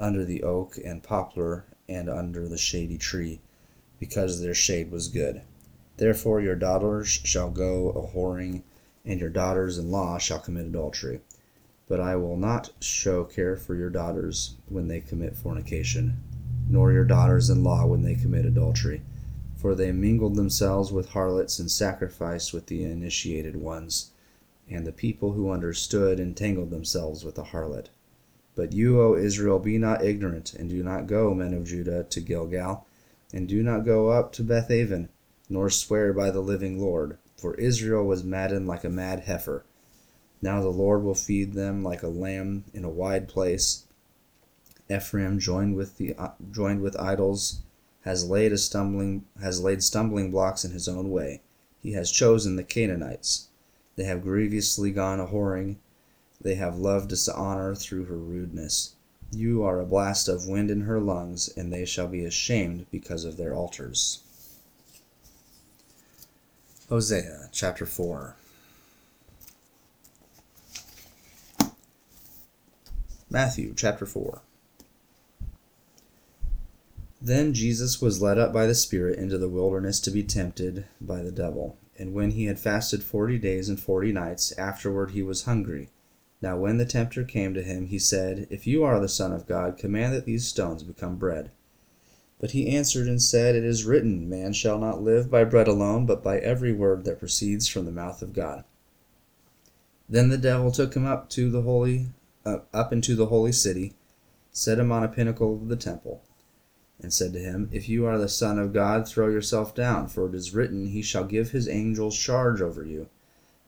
under 0.00 0.24
the 0.24 0.42
oak 0.42 0.78
and 0.84 1.02
poplar, 1.02 1.66
and 1.88 2.08
under 2.08 2.48
the 2.48 2.58
shady 2.58 2.98
tree, 2.98 3.40
because 3.98 4.40
their 4.40 4.54
shade 4.54 4.90
was 4.90 5.08
good. 5.08 5.42
Therefore 5.96 6.40
your 6.40 6.56
daughters 6.56 7.08
shall 7.08 7.50
go 7.50 7.90
a 7.90 8.14
whoring, 8.14 8.62
and 9.04 9.20
your 9.20 9.30
daughters 9.30 9.78
in 9.78 9.90
law 9.90 10.18
shall 10.18 10.38
commit 10.38 10.66
adultery. 10.66 11.20
But 11.88 12.00
I 12.00 12.16
will 12.16 12.36
not 12.36 12.70
show 12.80 13.24
care 13.24 13.56
for 13.56 13.74
your 13.74 13.90
daughters 13.90 14.56
when 14.68 14.88
they 14.88 15.00
commit 15.00 15.36
fornication, 15.36 16.18
nor 16.68 16.92
your 16.92 17.04
daughters 17.04 17.48
in 17.48 17.62
law 17.62 17.86
when 17.86 18.02
they 18.02 18.14
commit 18.14 18.44
adultery. 18.44 19.02
For 19.56 19.74
they 19.74 19.92
mingled 19.92 20.34
themselves 20.34 20.92
with 20.92 21.10
harlots 21.10 21.58
and 21.58 21.70
sacrificed 21.70 22.52
with 22.52 22.66
the 22.66 22.84
initiated 22.84 23.56
ones, 23.56 24.10
and 24.68 24.86
the 24.86 24.92
people 24.92 25.32
who 25.32 25.50
understood 25.50 26.20
entangled 26.20 26.70
themselves 26.70 27.24
with 27.24 27.36
the 27.36 27.44
harlot. 27.44 27.88
But 28.54 28.72
you, 28.72 29.00
O 29.00 29.14
Israel, 29.14 29.58
be 29.58 29.78
not 29.78 30.04
ignorant, 30.04 30.54
and 30.54 30.68
do 30.68 30.82
not 30.82 31.06
go, 31.06 31.32
men 31.34 31.54
of 31.54 31.64
Judah, 31.64 32.04
to 32.04 32.20
Gilgal, 32.20 32.85
and 33.36 33.46
do 33.46 33.62
not 33.62 33.84
go 33.84 34.08
up 34.08 34.32
to 34.32 34.42
Bethaven 34.42 35.10
nor 35.50 35.68
swear 35.68 36.14
by 36.14 36.30
the 36.30 36.40
living 36.40 36.80
Lord. 36.80 37.18
For 37.36 37.54
Israel 37.56 38.04
was 38.06 38.24
maddened 38.24 38.66
like 38.66 38.82
a 38.82 38.88
mad 38.88 39.20
heifer. 39.20 39.64
Now 40.40 40.62
the 40.62 40.70
Lord 40.70 41.02
will 41.02 41.14
feed 41.14 41.52
them 41.52 41.82
like 41.82 42.02
a 42.02 42.08
lamb 42.08 42.64
in 42.72 42.82
a 42.82 42.88
wide 42.88 43.28
place. 43.28 43.84
Ephraim 44.90 45.38
joined 45.38 45.76
with 45.76 45.98
the 45.98 46.14
uh, 46.14 46.30
joined 46.50 46.80
with 46.80 46.98
idols 46.98 47.60
has 48.02 48.28
laid 48.28 48.52
a 48.52 48.58
stumbling 48.58 49.26
has 49.38 49.60
laid 49.60 49.82
stumbling 49.82 50.30
blocks 50.30 50.64
in 50.64 50.70
his 50.70 50.88
own 50.88 51.10
way. 51.10 51.42
He 51.82 51.92
has 51.92 52.10
chosen 52.10 52.56
the 52.56 52.64
Canaanites. 52.64 53.48
They 53.96 54.04
have 54.04 54.22
grievously 54.22 54.92
gone 54.92 55.20
a 55.20 55.26
whoring. 55.26 55.76
They 56.40 56.54
have 56.54 56.78
loved 56.78 57.10
dishonor 57.10 57.74
through 57.74 58.04
her 58.04 58.16
rudeness. 58.16 58.94
You 59.32 59.64
are 59.64 59.80
a 59.80 59.86
blast 59.86 60.28
of 60.28 60.46
wind 60.46 60.70
in 60.70 60.82
her 60.82 61.00
lungs, 61.00 61.48
and 61.56 61.72
they 61.72 61.84
shall 61.84 62.08
be 62.08 62.24
ashamed 62.24 62.86
because 62.90 63.24
of 63.24 63.36
their 63.36 63.54
altars. 63.54 64.22
Hosea 66.88 67.48
chapter 67.52 67.84
4. 67.84 68.36
Matthew 73.28 73.74
chapter 73.74 74.06
4. 74.06 74.40
Then 77.20 77.52
Jesus 77.52 78.00
was 78.00 78.22
led 78.22 78.38
up 78.38 78.52
by 78.52 78.66
the 78.66 78.74
Spirit 78.74 79.18
into 79.18 79.36
the 79.36 79.48
wilderness 79.48 79.98
to 80.00 80.12
be 80.12 80.22
tempted 80.22 80.84
by 81.00 81.22
the 81.22 81.32
devil. 81.32 81.76
And 81.98 82.14
when 82.14 82.30
he 82.30 82.44
had 82.44 82.60
fasted 82.60 83.02
forty 83.02 83.36
days 83.36 83.68
and 83.68 83.80
forty 83.80 84.12
nights, 84.12 84.52
afterward 84.56 85.10
he 85.10 85.22
was 85.22 85.42
hungry. 85.42 85.88
Now 86.42 86.58
when 86.58 86.76
the 86.76 86.84
tempter 86.84 87.24
came 87.24 87.54
to 87.54 87.62
him, 87.62 87.86
he 87.86 87.98
said, 87.98 88.46
If 88.50 88.66
you 88.66 88.84
are 88.84 89.00
the 89.00 89.08
Son 89.08 89.32
of 89.32 89.46
God, 89.46 89.78
command 89.78 90.12
that 90.14 90.26
these 90.26 90.46
stones 90.46 90.82
become 90.82 91.16
bread. 91.16 91.50
But 92.38 92.50
he 92.50 92.68
answered 92.68 93.08
and 93.08 93.22
said, 93.22 93.54
It 93.54 93.64
is 93.64 93.86
written, 93.86 94.28
Man 94.28 94.52
shall 94.52 94.78
not 94.78 95.02
live 95.02 95.30
by 95.30 95.44
bread 95.44 95.68
alone, 95.68 96.04
but 96.04 96.22
by 96.22 96.38
every 96.38 96.72
word 96.72 97.04
that 97.04 97.18
proceeds 97.18 97.66
from 97.68 97.86
the 97.86 97.92
mouth 97.92 98.20
of 98.20 98.34
God. 98.34 98.64
Then 100.08 100.28
the 100.28 100.38
devil 100.38 100.70
took 100.70 100.94
him 100.94 101.06
up 101.06 101.30
to 101.30 101.50
the 101.50 101.62
holy, 101.62 102.08
uh, 102.44 102.58
up 102.72 102.92
into 102.92 103.16
the 103.16 103.26
holy 103.26 103.52
city, 103.52 103.94
set 104.52 104.78
him 104.78 104.92
on 104.92 105.02
a 105.02 105.08
pinnacle 105.08 105.54
of 105.54 105.68
the 105.68 105.76
temple, 105.76 106.22
and 107.00 107.12
said 107.12 107.32
to 107.32 107.40
him, 107.40 107.70
If 107.72 107.88
you 107.88 108.04
are 108.04 108.18
the 108.18 108.28
Son 108.28 108.58
of 108.58 108.74
God, 108.74 109.08
throw 109.08 109.28
yourself 109.28 109.74
down, 109.74 110.08
for 110.08 110.28
it 110.28 110.34
is 110.34 110.54
written, 110.54 110.88
He 110.88 111.00
shall 111.00 111.24
give 111.24 111.50
His 111.50 111.68
angels 111.68 112.16
charge 112.16 112.60
over 112.60 112.84
you, 112.84 113.08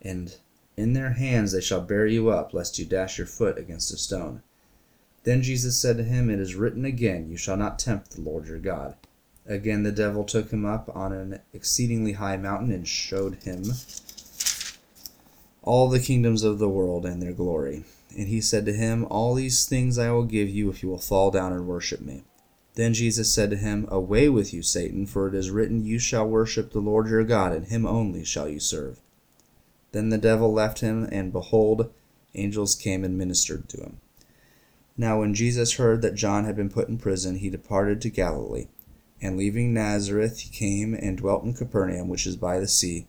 and 0.02 0.36
in 0.78 0.92
their 0.92 1.10
hands 1.10 1.50
they 1.50 1.60
shall 1.60 1.80
bear 1.80 2.06
you 2.06 2.28
up, 2.30 2.54
lest 2.54 2.78
you 2.78 2.84
dash 2.84 3.18
your 3.18 3.26
foot 3.26 3.58
against 3.58 3.92
a 3.92 3.96
stone. 3.96 4.42
Then 5.24 5.42
Jesus 5.42 5.76
said 5.76 5.96
to 5.96 6.04
him, 6.04 6.30
It 6.30 6.38
is 6.38 6.54
written 6.54 6.84
again, 6.84 7.28
You 7.28 7.36
shall 7.36 7.56
not 7.56 7.80
tempt 7.80 8.12
the 8.12 8.20
Lord 8.20 8.46
your 8.46 8.60
God. 8.60 8.94
Again 9.44 9.82
the 9.82 9.90
devil 9.90 10.22
took 10.24 10.50
him 10.50 10.64
up 10.64 10.94
on 10.94 11.12
an 11.12 11.40
exceedingly 11.52 12.12
high 12.12 12.36
mountain 12.36 12.70
and 12.70 12.86
showed 12.86 13.42
him 13.42 13.64
all 15.62 15.88
the 15.88 16.00
kingdoms 16.00 16.44
of 16.44 16.58
the 16.60 16.68
world 16.68 17.04
and 17.04 17.20
their 17.20 17.32
glory. 17.32 17.84
And 18.16 18.28
he 18.28 18.40
said 18.40 18.64
to 18.66 18.72
him, 18.72 19.04
All 19.10 19.34
these 19.34 19.66
things 19.66 19.98
I 19.98 20.10
will 20.12 20.24
give 20.24 20.48
you 20.48 20.70
if 20.70 20.82
you 20.82 20.88
will 20.88 20.98
fall 20.98 21.30
down 21.32 21.52
and 21.52 21.66
worship 21.66 22.00
me. 22.00 22.22
Then 22.74 22.94
Jesus 22.94 23.34
said 23.34 23.50
to 23.50 23.56
him, 23.56 23.88
Away 23.90 24.28
with 24.28 24.54
you, 24.54 24.62
Satan, 24.62 25.06
for 25.06 25.26
it 25.26 25.34
is 25.34 25.50
written, 25.50 25.84
You 25.84 25.98
shall 25.98 26.28
worship 26.28 26.72
the 26.72 26.78
Lord 26.78 27.08
your 27.08 27.24
God, 27.24 27.52
and 27.52 27.66
him 27.66 27.84
only 27.84 28.24
shall 28.24 28.48
you 28.48 28.60
serve. 28.60 29.00
Then 29.92 30.10
the 30.10 30.18
devil 30.18 30.52
left 30.52 30.80
him, 30.80 31.08
and 31.10 31.32
behold, 31.32 31.92
angels 32.34 32.74
came 32.74 33.04
and 33.04 33.16
ministered 33.16 33.68
to 33.70 33.78
him. 33.78 34.00
Now 34.96 35.20
when 35.20 35.34
Jesus 35.34 35.74
heard 35.74 36.02
that 36.02 36.14
John 36.14 36.44
had 36.44 36.56
been 36.56 36.70
put 36.70 36.88
in 36.88 36.98
prison, 36.98 37.36
he 37.36 37.50
departed 37.50 38.00
to 38.02 38.10
Galilee. 38.10 38.66
And 39.20 39.36
leaving 39.36 39.72
Nazareth, 39.72 40.40
he 40.40 40.50
came 40.50 40.94
and 40.94 41.16
dwelt 41.16 41.44
in 41.44 41.54
Capernaum, 41.54 42.08
which 42.08 42.26
is 42.26 42.36
by 42.36 42.58
the 42.58 42.68
sea, 42.68 43.06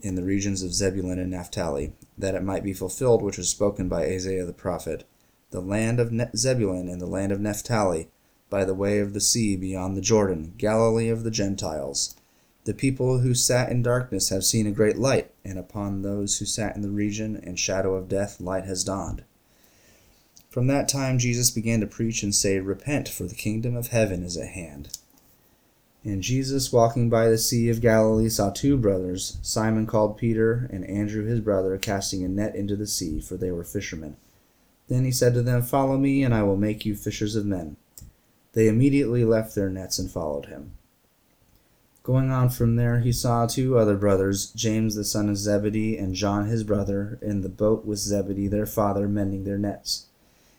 in 0.00 0.14
the 0.14 0.24
regions 0.24 0.62
of 0.62 0.74
Zebulun 0.74 1.18
and 1.18 1.30
Naphtali, 1.30 1.92
that 2.16 2.34
it 2.34 2.42
might 2.42 2.64
be 2.64 2.72
fulfilled 2.72 3.22
which 3.22 3.38
was 3.38 3.48
spoken 3.48 3.88
by 3.88 4.04
Isaiah 4.04 4.44
the 4.44 4.52
prophet, 4.52 5.04
the 5.50 5.60
land 5.60 6.00
of 6.00 6.12
Zebulun 6.36 6.88
and 6.88 7.00
the 7.00 7.06
land 7.06 7.32
of 7.32 7.40
Naphtali, 7.40 8.08
by 8.48 8.64
the 8.64 8.74
way 8.74 8.98
of 8.98 9.12
the 9.12 9.20
sea 9.20 9.56
beyond 9.56 9.96
the 9.96 10.00
Jordan, 10.00 10.54
Galilee 10.56 11.08
of 11.08 11.22
the 11.22 11.30
Gentiles. 11.30 12.16
The 12.64 12.74
people 12.74 13.20
who 13.20 13.34
sat 13.34 13.70
in 13.70 13.82
darkness 13.82 14.28
have 14.28 14.44
seen 14.44 14.66
a 14.66 14.72
great 14.72 14.98
light, 14.98 15.30
and 15.44 15.58
upon 15.58 16.02
those 16.02 16.38
who 16.38 16.44
sat 16.44 16.76
in 16.76 16.82
the 16.82 16.90
region 16.90 17.36
and 17.36 17.58
shadow 17.58 17.94
of 17.94 18.08
death 18.08 18.40
light 18.40 18.64
has 18.64 18.84
dawned. 18.84 19.24
From 20.50 20.66
that 20.66 20.88
time 20.88 21.18
Jesus 21.18 21.50
began 21.50 21.80
to 21.80 21.86
preach 21.86 22.22
and 22.22 22.34
say, 22.34 22.58
Repent, 22.58 23.08
for 23.08 23.24
the 23.24 23.34
kingdom 23.34 23.76
of 23.76 23.88
heaven 23.88 24.22
is 24.22 24.36
at 24.36 24.48
hand. 24.48 24.98
And 26.02 26.22
Jesus, 26.22 26.72
walking 26.72 27.08
by 27.08 27.28
the 27.28 27.38
Sea 27.38 27.68
of 27.68 27.80
Galilee, 27.80 28.28
saw 28.28 28.50
two 28.50 28.76
brothers, 28.76 29.38
Simon 29.42 29.86
called 29.86 30.16
Peter, 30.16 30.68
and 30.72 30.84
Andrew 30.84 31.24
his 31.24 31.40
brother, 31.40 31.76
casting 31.78 32.24
a 32.24 32.28
net 32.28 32.54
into 32.54 32.74
the 32.74 32.86
sea, 32.86 33.20
for 33.20 33.36
they 33.36 33.50
were 33.50 33.64
fishermen. 33.64 34.16
Then 34.88 35.04
he 35.04 35.12
said 35.12 35.34
to 35.34 35.42
them, 35.42 35.62
Follow 35.62 35.98
me, 35.98 36.22
and 36.24 36.34
I 36.34 36.42
will 36.42 36.56
make 36.56 36.84
you 36.84 36.96
fishers 36.96 37.36
of 37.36 37.46
men. 37.46 37.76
They 38.52 38.66
immediately 38.66 39.24
left 39.24 39.54
their 39.54 39.68
nets 39.68 39.98
and 39.98 40.10
followed 40.10 40.46
him. 40.46 40.72
Going 42.02 42.30
on 42.30 42.48
from 42.48 42.76
there, 42.76 43.00
he 43.00 43.12
saw 43.12 43.46
two 43.46 43.78
other 43.78 43.96
brothers, 43.96 44.50
James 44.52 44.94
the 44.94 45.04
son 45.04 45.28
of 45.28 45.36
Zebedee, 45.36 45.98
and 45.98 46.14
John 46.14 46.46
his 46.46 46.64
brother, 46.64 47.18
in 47.20 47.42
the 47.42 47.48
boat 47.50 47.84
with 47.84 47.98
Zebedee 47.98 48.48
their 48.48 48.66
father, 48.66 49.06
mending 49.06 49.44
their 49.44 49.58
nets. 49.58 50.06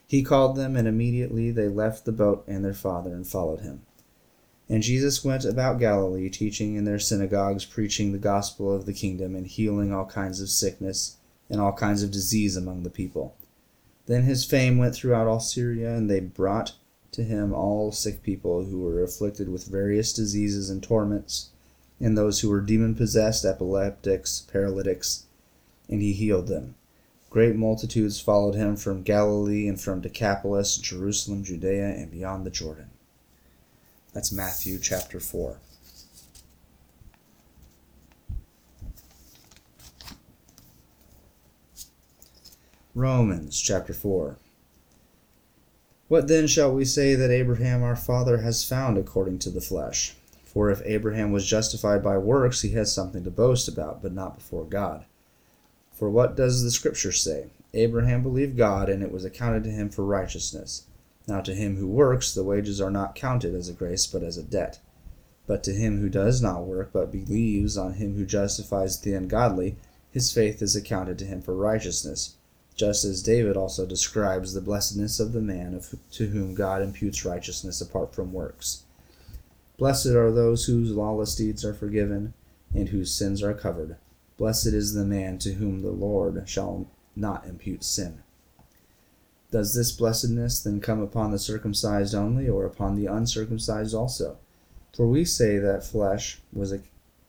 He 0.05 0.21
called 0.21 0.55
them, 0.55 0.75
and 0.75 0.87
immediately 0.87 1.51
they 1.51 1.67
left 1.67 2.05
the 2.05 2.11
boat 2.11 2.43
and 2.47 2.63
their 2.63 2.73
father, 2.73 3.13
and 3.13 3.25
followed 3.25 3.61
him. 3.61 3.81
And 4.69 4.83
Jesus 4.83 5.25
went 5.25 5.43
about 5.43 5.79
Galilee, 5.79 6.29
teaching 6.29 6.75
in 6.75 6.85
their 6.85 6.99
synagogues, 6.99 7.65
preaching 7.65 8.11
the 8.11 8.17
gospel 8.17 8.71
of 8.73 8.85
the 8.85 8.93
kingdom, 8.93 9.35
and 9.35 9.47
healing 9.47 9.91
all 9.91 10.05
kinds 10.05 10.41
of 10.41 10.49
sickness 10.49 11.17
and 11.49 11.59
all 11.59 11.73
kinds 11.73 12.03
of 12.03 12.11
disease 12.11 12.55
among 12.55 12.83
the 12.83 12.89
people. 12.89 13.35
Then 14.05 14.23
his 14.23 14.45
fame 14.45 14.77
went 14.77 14.95
throughout 14.95 15.27
all 15.27 15.39
Syria, 15.39 15.95
and 15.95 16.09
they 16.09 16.19
brought 16.19 16.73
to 17.11 17.23
him 17.23 17.53
all 17.53 17.91
sick 17.91 18.23
people 18.23 18.65
who 18.65 18.79
were 18.79 19.03
afflicted 19.03 19.49
with 19.49 19.65
various 19.65 20.13
diseases 20.13 20.69
and 20.69 20.81
torments, 20.81 21.49
and 21.99 22.17
those 22.17 22.39
who 22.39 22.49
were 22.49 22.61
demon 22.61 22.95
possessed, 22.95 23.45
epileptics, 23.45 24.47
paralytics, 24.51 25.25
and 25.89 26.01
he 26.01 26.13
healed 26.13 26.47
them. 26.47 26.75
Great 27.29 27.55
multitudes 27.55 28.19
followed 28.19 28.55
him 28.55 28.75
from 28.75 29.03
Galilee 29.03 29.67
and 29.67 29.79
from 29.79 30.01
Decapolis, 30.01 30.77
Jerusalem, 30.77 31.43
Judea, 31.43 31.89
and 31.89 32.11
beyond 32.11 32.45
the 32.45 32.49
Jordan. 32.49 32.89
That's 34.13 34.31
Matthew 34.31 34.79
chapter 34.79 35.19
4. 35.19 35.57
Romans 42.93 43.61
chapter 43.61 43.93
4. 43.93 44.35
What 46.11 46.27
then 46.27 46.45
shall 46.45 46.73
we 46.73 46.83
say 46.83 47.15
that 47.15 47.31
Abraham 47.31 47.83
our 47.83 47.95
father 47.95 48.39
has 48.39 48.65
found 48.65 48.97
according 48.97 49.39
to 49.39 49.49
the 49.49 49.61
flesh? 49.61 50.13
For 50.43 50.69
if 50.69 50.81
Abraham 50.83 51.31
was 51.31 51.47
justified 51.47 52.03
by 52.03 52.17
works, 52.17 52.63
he 52.63 52.71
has 52.71 52.91
something 52.91 53.23
to 53.23 53.31
boast 53.31 53.69
about, 53.69 54.01
but 54.01 54.11
not 54.11 54.35
before 54.35 54.65
God. 54.65 55.05
For 55.93 56.09
what 56.09 56.35
does 56.35 56.63
the 56.63 56.71
Scripture 56.71 57.13
say? 57.13 57.51
Abraham 57.73 58.23
believed 58.23 58.57
God, 58.57 58.89
and 58.89 59.01
it 59.01 59.09
was 59.13 59.23
accounted 59.23 59.63
to 59.63 59.69
him 59.69 59.89
for 59.89 60.03
righteousness. 60.03 60.83
Now 61.29 61.39
to 61.39 61.55
him 61.55 61.77
who 61.77 61.87
works, 61.87 62.33
the 62.33 62.43
wages 62.43 62.81
are 62.81 62.91
not 62.91 63.15
counted 63.15 63.55
as 63.55 63.69
a 63.69 63.73
grace, 63.73 64.05
but 64.05 64.21
as 64.21 64.37
a 64.37 64.43
debt. 64.43 64.79
But 65.47 65.63
to 65.63 65.71
him 65.71 66.01
who 66.01 66.09
does 66.09 66.41
not 66.41 66.65
work, 66.65 66.89
but 66.91 67.13
believes 67.13 67.77
on 67.77 67.93
him 67.93 68.17
who 68.17 68.25
justifies 68.25 68.99
the 68.99 69.13
ungodly, 69.13 69.77
his 70.09 70.29
faith 70.29 70.61
is 70.61 70.75
accounted 70.75 71.17
to 71.19 71.25
him 71.25 71.41
for 71.41 71.55
righteousness. 71.55 72.35
Just 72.75 73.05
as 73.05 73.21
David 73.21 73.57
also 73.57 73.85
describes 73.85 74.53
the 74.53 74.61
blessedness 74.61 75.19
of 75.19 75.33
the 75.33 75.41
man 75.41 75.73
of, 75.73 75.93
to 76.11 76.27
whom 76.27 76.55
God 76.55 76.81
imputes 76.81 77.25
righteousness 77.25 77.81
apart 77.81 78.15
from 78.15 78.33
works. 78.33 78.83
Blessed 79.77 80.07
are 80.07 80.31
those 80.31 80.65
whose 80.65 80.91
lawless 80.91 81.35
deeds 81.35 81.65
are 81.65 81.73
forgiven, 81.73 82.33
and 82.73 82.89
whose 82.89 83.13
sins 83.13 83.43
are 83.43 83.53
covered. 83.53 83.97
Blessed 84.37 84.67
is 84.67 84.93
the 84.93 85.05
man 85.05 85.37
to 85.39 85.53
whom 85.53 85.81
the 85.81 85.91
Lord 85.91 86.41
shall 86.47 86.87
not 87.15 87.45
impute 87.45 87.83
sin. 87.83 88.23
Does 89.51 89.75
this 89.75 89.91
blessedness 89.91 90.61
then 90.61 90.79
come 90.79 91.01
upon 91.01 91.31
the 91.31 91.39
circumcised 91.39 92.15
only, 92.15 92.47
or 92.47 92.65
upon 92.65 92.95
the 92.95 93.07
uncircumcised 93.07 93.93
also? 93.93 94.37
For 94.95 95.07
we 95.07 95.25
say 95.25 95.57
that 95.57 95.85
flesh 95.85 96.39
was 96.53 96.71
a, 96.71 96.79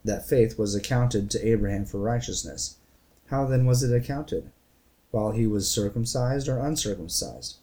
that 0.05 0.29
faith 0.29 0.59
was 0.59 0.75
accounted 0.75 1.31
to 1.31 1.47
Abraham 1.47 1.85
for 1.85 1.99
righteousness. 1.99 2.77
How 3.27 3.47
then 3.47 3.67
was 3.67 3.83
it 3.83 3.95
accounted? 3.95 4.51
While 5.13 5.31
he 5.31 5.47
was 5.47 5.71
circumcised 5.71 6.49
or 6.49 6.59
uncircumcised? 6.59 7.59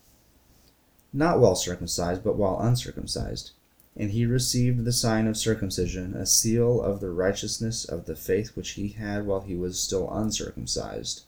Not 1.11 1.41
while 1.41 1.55
circumcised, 1.55 2.23
but 2.23 2.37
while 2.37 2.61
uncircumcised. 2.61 3.51
And 3.97 4.11
he 4.11 4.25
received 4.25 4.85
the 4.85 4.93
sign 4.93 5.27
of 5.27 5.35
circumcision, 5.35 6.13
a 6.13 6.25
seal 6.25 6.81
of 6.81 7.01
the 7.01 7.09
righteousness 7.09 7.83
of 7.83 8.05
the 8.05 8.15
faith 8.15 8.55
which 8.55 8.71
he 8.71 8.87
had 8.87 9.25
while 9.25 9.41
he 9.41 9.55
was 9.55 9.77
still 9.77 10.09
uncircumcised 10.09 11.25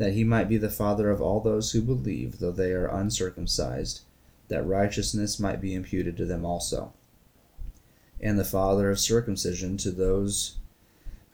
that 0.00 0.14
he 0.14 0.24
might 0.24 0.48
be 0.48 0.56
the 0.56 0.70
father 0.70 1.10
of 1.10 1.20
all 1.20 1.40
those 1.40 1.72
who 1.72 1.82
believe, 1.82 2.38
though 2.38 2.50
they 2.50 2.72
are 2.72 2.86
uncircumcised, 2.86 4.00
that 4.48 4.66
righteousness 4.66 5.38
might 5.38 5.60
be 5.60 5.74
imputed 5.74 6.16
to 6.16 6.24
them 6.24 6.42
also. 6.42 6.94
And 8.18 8.38
the 8.38 8.44
father 8.44 8.90
of 8.90 8.98
circumcision 8.98 9.76
to 9.76 9.90
those 9.90 10.56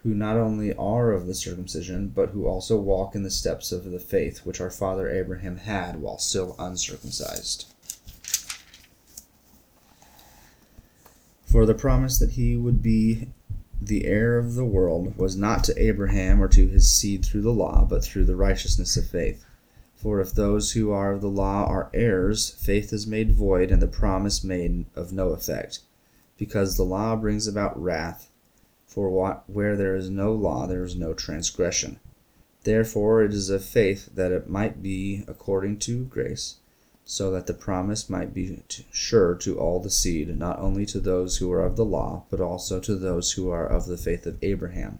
who 0.06 0.14
not 0.14 0.36
only 0.36 0.72
are 0.74 1.10
of 1.10 1.26
the 1.26 1.34
circumcision, 1.34 2.06
but 2.14 2.28
who 2.28 2.46
also 2.46 2.76
walk 2.76 3.16
in 3.16 3.24
the 3.24 3.30
steps 3.30 3.72
of 3.72 3.90
the 3.90 3.98
faith 3.98 4.46
which 4.46 4.60
our 4.60 4.70
father 4.70 5.10
Abraham 5.10 5.56
had 5.56 6.00
while 6.00 6.16
still 6.16 6.54
uncircumcised. 6.60 7.66
For 11.44 11.66
the 11.66 11.74
promise 11.74 12.20
that 12.20 12.30
he 12.30 12.56
would 12.56 12.80
be 12.80 13.26
the 13.82 14.04
heir 14.04 14.38
of 14.38 14.54
the 14.54 14.64
world 14.64 15.16
was 15.18 15.34
not 15.34 15.64
to 15.64 15.82
Abraham 15.82 16.40
or 16.40 16.46
to 16.48 16.68
his 16.68 16.88
seed 16.88 17.24
through 17.24 17.42
the 17.42 17.50
law, 17.50 17.84
but 17.84 18.04
through 18.04 18.26
the 18.26 18.36
righteousness 18.36 18.96
of 18.96 19.08
faith. 19.08 19.44
For 19.96 20.20
if 20.20 20.32
those 20.32 20.70
who 20.70 20.92
are 20.92 21.14
of 21.14 21.20
the 21.20 21.28
law 21.28 21.66
are 21.66 21.90
heirs, 21.92 22.50
faith 22.50 22.92
is 22.92 23.08
made 23.08 23.32
void 23.32 23.72
and 23.72 23.82
the 23.82 23.88
promise 23.88 24.44
made 24.44 24.86
of 24.94 25.12
no 25.12 25.30
effect, 25.30 25.80
because 26.38 26.76
the 26.76 26.84
law 26.84 27.16
brings 27.16 27.48
about 27.48 27.82
wrath. 27.82 28.30
For 28.86 29.42
where 29.46 29.76
there 29.76 29.96
is 29.96 30.08
no 30.08 30.32
law, 30.32 30.66
there 30.66 30.84
is 30.84 30.96
no 30.96 31.12
transgression. 31.12 31.98
Therefore 32.64 33.22
it 33.22 33.34
is 33.34 33.50
of 33.50 33.64
faith 33.64 34.08
that 34.14 34.32
it 34.32 34.48
might 34.48 34.82
be 34.82 35.24
according 35.28 35.78
to 35.80 36.04
grace 36.04 36.56
so 37.08 37.30
that 37.30 37.46
the 37.46 37.54
promise 37.54 38.10
might 38.10 38.34
be 38.34 38.60
sure 38.90 39.36
to 39.36 39.56
all 39.60 39.78
the 39.78 39.88
seed, 39.88 40.36
not 40.36 40.58
only 40.58 40.84
to 40.84 40.98
those 40.98 41.36
who 41.36 41.52
are 41.52 41.64
of 41.64 41.76
the 41.76 41.84
law, 41.84 42.24
but 42.30 42.40
also 42.40 42.80
to 42.80 42.96
those 42.96 43.32
who 43.32 43.48
are 43.48 43.64
of 43.64 43.86
the 43.86 43.96
faith 43.96 44.26
of 44.26 44.36
Abraham, 44.42 44.98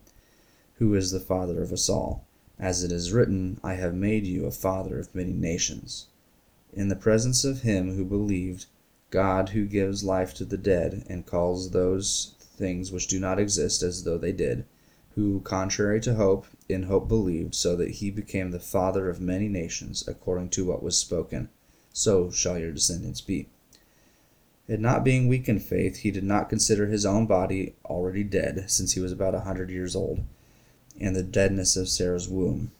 who 0.74 0.94
is 0.94 1.10
the 1.10 1.18
father 1.18 1.60
of 1.60 1.72
us 1.72 1.88
all. 1.88 2.24
As 2.60 2.84
it 2.84 2.92
is 2.92 3.12
written, 3.12 3.58
I 3.64 3.74
have 3.74 3.92
made 3.92 4.24
you 4.24 4.46
a 4.46 4.52
father 4.52 5.00
of 5.00 5.12
many 5.16 5.32
nations. 5.32 6.06
In 6.72 6.86
the 6.86 6.94
presence 6.94 7.44
of 7.44 7.62
him 7.62 7.96
who 7.96 8.04
believed, 8.04 8.66
God 9.10 9.48
who 9.48 9.66
gives 9.66 10.04
life 10.04 10.32
to 10.34 10.44
the 10.44 10.56
dead, 10.56 11.04
and 11.08 11.26
calls 11.26 11.70
those 11.70 12.35
things 12.56 12.90
which 12.90 13.06
do 13.06 13.20
not 13.20 13.38
exist 13.38 13.82
as 13.82 14.04
though 14.04 14.18
they 14.18 14.32
did, 14.32 14.64
who, 15.14 15.40
contrary 15.40 16.00
to 16.00 16.14
hope, 16.14 16.46
in 16.68 16.84
hope 16.84 17.08
believed, 17.08 17.54
so 17.54 17.76
that 17.76 17.90
he 17.90 18.10
became 18.10 18.50
the 18.50 18.60
father 18.60 19.08
of 19.08 19.20
many 19.20 19.48
nations, 19.48 20.06
according 20.08 20.50
to 20.50 20.64
what 20.64 20.82
was 20.82 20.96
spoken 20.96 21.48
so 21.96 22.30
shall 22.30 22.58
your 22.58 22.72
descendants 22.72 23.22
be. 23.22 23.48
And 24.68 24.82
not 24.82 25.02
being 25.02 25.28
weak 25.28 25.48
in 25.48 25.58
faith, 25.58 25.98
he 25.98 26.10
did 26.10 26.24
not 26.24 26.50
consider 26.50 26.86
his 26.86 27.06
own 27.06 27.24
body 27.24 27.74
already 27.86 28.22
dead, 28.22 28.70
since 28.70 28.92
he 28.92 29.00
was 29.00 29.12
about 29.12 29.34
a 29.34 29.40
hundred 29.40 29.70
years 29.70 29.96
old, 29.96 30.20
and 31.00 31.16
the 31.16 31.22
deadness 31.22 31.74
of 31.74 31.88
Sarah's 31.88 32.28
womb. 32.28 32.70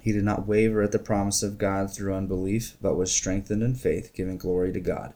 He 0.00 0.12
did 0.12 0.24
not 0.24 0.46
waver 0.46 0.80
at 0.80 0.92
the 0.92 0.98
promise 0.98 1.42
of 1.42 1.58
God 1.58 1.92
through 1.92 2.14
unbelief, 2.14 2.78
but 2.80 2.96
was 2.96 3.12
strengthened 3.12 3.62
in 3.62 3.74
faith, 3.74 4.12
giving 4.14 4.38
glory 4.38 4.72
to 4.72 4.80
God, 4.80 5.12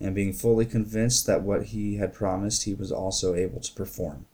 and 0.00 0.14
being 0.14 0.32
fully 0.32 0.64
convinced 0.64 1.26
that 1.26 1.42
what 1.42 1.66
he 1.66 1.96
had 1.96 2.14
promised 2.14 2.64
he 2.64 2.74
was 2.74 2.90
also 2.90 3.34
able 3.34 3.60
to 3.60 3.72
perform, 3.74 4.24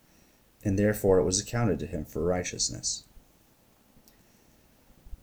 and 0.65 0.79
therefore 0.79 1.19
it 1.19 1.25
was 1.25 1.41
accounted 1.41 1.79
to 1.81 1.87
him 1.87 2.05
for 2.05 2.23
righteousness. 2.23 3.05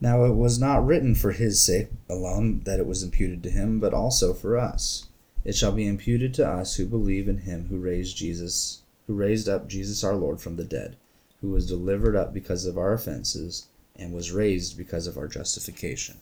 Now 0.02 0.26
it 0.26 0.36
was 0.36 0.60
not 0.60 0.86
written 0.86 1.16
for 1.16 1.32
his 1.32 1.64
sake 1.64 1.88
alone 2.10 2.62
that 2.66 2.80
it 2.80 2.86
was 2.86 3.04
imputed 3.04 3.42
to 3.44 3.50
him, 3.50 3.80
but 3.80 3.94
also 3.94 4.34
for 4.34 4.58
us. 4.58 5.08
It 5.46 5.56
shall 5.56 5.72
be 5.72 5.88
imputed 5.88 6.34
to 6.36 6.48
us 6.48 6.76
who 6.76 6.86
believe 6.86 7.30
in 7.30 7.40
him 7.40 7.68
who 7.70 7.78
raised 7.80 8.18
Jesus, 8.18 8.82
who 9.08 9.14
raised 9.14 9.48
up 9.48 9.70
Jesus 9.70 10.04
our 10.04 10.16
Lord 10.16 10.42
from 10.42 10.58
the 10.58 10.66
dead, 10.66 10.98
who 11.40 11.50
was 11.50 11.68
delivered 11.68 12.18
up 12.18 12.34
because 12.34 12.66
of 12.66 12.78
our 12.78 12.92
offenses 12.92 13.68
and 13.96 14.14
was 14.14 14.32
raised 14.32 14.78
because 14.78 15.08
of 15.08 15.18
our 15.18 15.28
justification. 15.28 16.18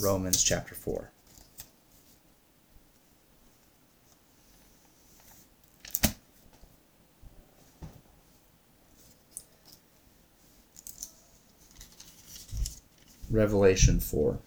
Romans 0.00 0.42
chapter 0.42 0.74
4. 0.74 1.12
Revelation 13.32 13.98
4 13.98 14.40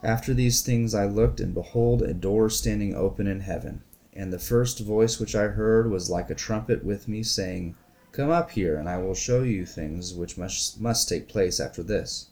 After 0.00 0.32
these 0.32 0.62
things 0.62 0.94
I 0.94 1.04
looked, 1.04 1.40
and 1.40 1.52
behold, 1.52 2.00
a 2.00 2.14
door 2.14 2.48
standing 2.48 2.94
open 2.94 3.26
in 3.26 3.40
heaven. 3.40 3.82
And 4.12 4.32
the 4.32 4.38
first 4.38 4.78
voice 4.78 5.18
which 5.18 5.34
I 5.34 5.48
heard 5.48 5.90
was 5.90 6.08
like 6.08 6.30
a 6.30 6.36
trumpet 6.36 6.84
with 6.84 7.08
me, 7.08 7.24
saying, 7.24 7.74
Come 8.12 8.30
up 8.30 8.52
here, 8.52 8.76
and 8.76 8.88
I 8.88 8.98
will 8.98 9.14
show 9.14 9.42
you 9.42 9.66
things 9.66 10.14
which 10.14 10.38
must, 10.38 10.80
must 10.80 11.08
take 11.08 11.26
place 11.26 11.58
after 11.58 11.82
this. 11.82 12.28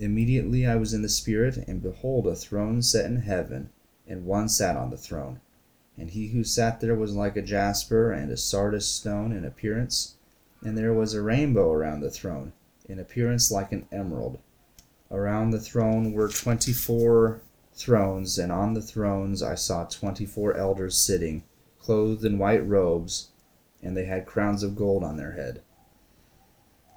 Immediately 0.00 0.66
I 0.66 0.74
was 0.74 0.92
in 0.92 1.02
the 1.02 1.08
Spirit, 1.08 1.56
and 1.68 1.80
behold, 1.80 2.26
a 2.26 2.34
throne 2.34 2.82
set 2.82 3.04
in 3.04 3.18
heaven, 3.18 3.70
and 4.08 4.26
one 4.26 4.48
sat 4.48 4.76
on 4.76 4.90
the 4.90 4.96
throne. 4.96 5.38
And 5.96 6.10
he 6.10 6.30
who 6.30 6.42
sat 6.42 6.80
there 6.80 6.96
was 6.96 7.14
like 7.14 7.36
a 7.36 7.42
jasper 7.42 8.10
and 8.10 8.32
a 8.32 8.36
sardius 8.36 8.88
stone 8.88 9.30
in 9.30 9.44
appearance, 9.44 10.16
and 10.60 10.76
there 10.76 10.92
was 10.92 11.14
a 11.14 11.22
rainbow 11.22 11.70
around 11.70 12.00
the 12.00 12.10
throne, 12.10 12.52
in 12.90 12.98
appearance 12.98 13.50
like 13.50 13.70
an 13.70 13.86
emerald. 13.92 14.38
Around 15.10 15.50
the 15.50 15.60
throne 15.60 16.12
were 16.12 16.28
twenty 16.28 16.72
four 16.72 17.40
thrones, 17.72 18.38
and 18.38 18.50
on 18.50 18.74
the 18.74 18.82
thrones 18.82 19.42
I 19.42 19.54
saw 19.54 19.84
twenty 19.84 20.26
four 20.26 20.56
elders 20.56 20.96
sitting, 20.96 21.44
clothed 21.78 22.24
in 22.24 22.38
white 22.38 22.66
robes, 22.66 23.28
and 23.82 23.96
they 23.96 24.06
had 24.06 24.26
crowns 24.26 24.62
of 24.62 24.76
gold 24.76 25.04
on 25.04 25.16
their 25.16 25.32
head. 25.32 25.62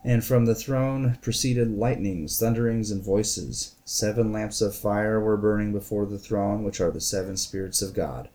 And 0.04 0.24
from 0.24 0.46
the 0.46 0.56
throne 0.56 1.18
proceeded 1.22 1.78
lightnings, 1.78 2.38
thunderings, 2.38 2.92
and 2.92 3.02
voices. 3.02 3.76
Seven 3.86 4.34
lamps 4.34 4.62
of 4.62 4.76
fire 4.76 5.20
were 5.20 5.38
burning 5.38 5.72
before 5.72 6.06
the 6.06 6.20
throne, 6.20 6.64
which 6.64 6.82
are 6.82 6.92
the 6.92 7.00
seven 7.00 7.38
spirits 7.38 7.82
of 7.82 7.94
God. 7.94 8.30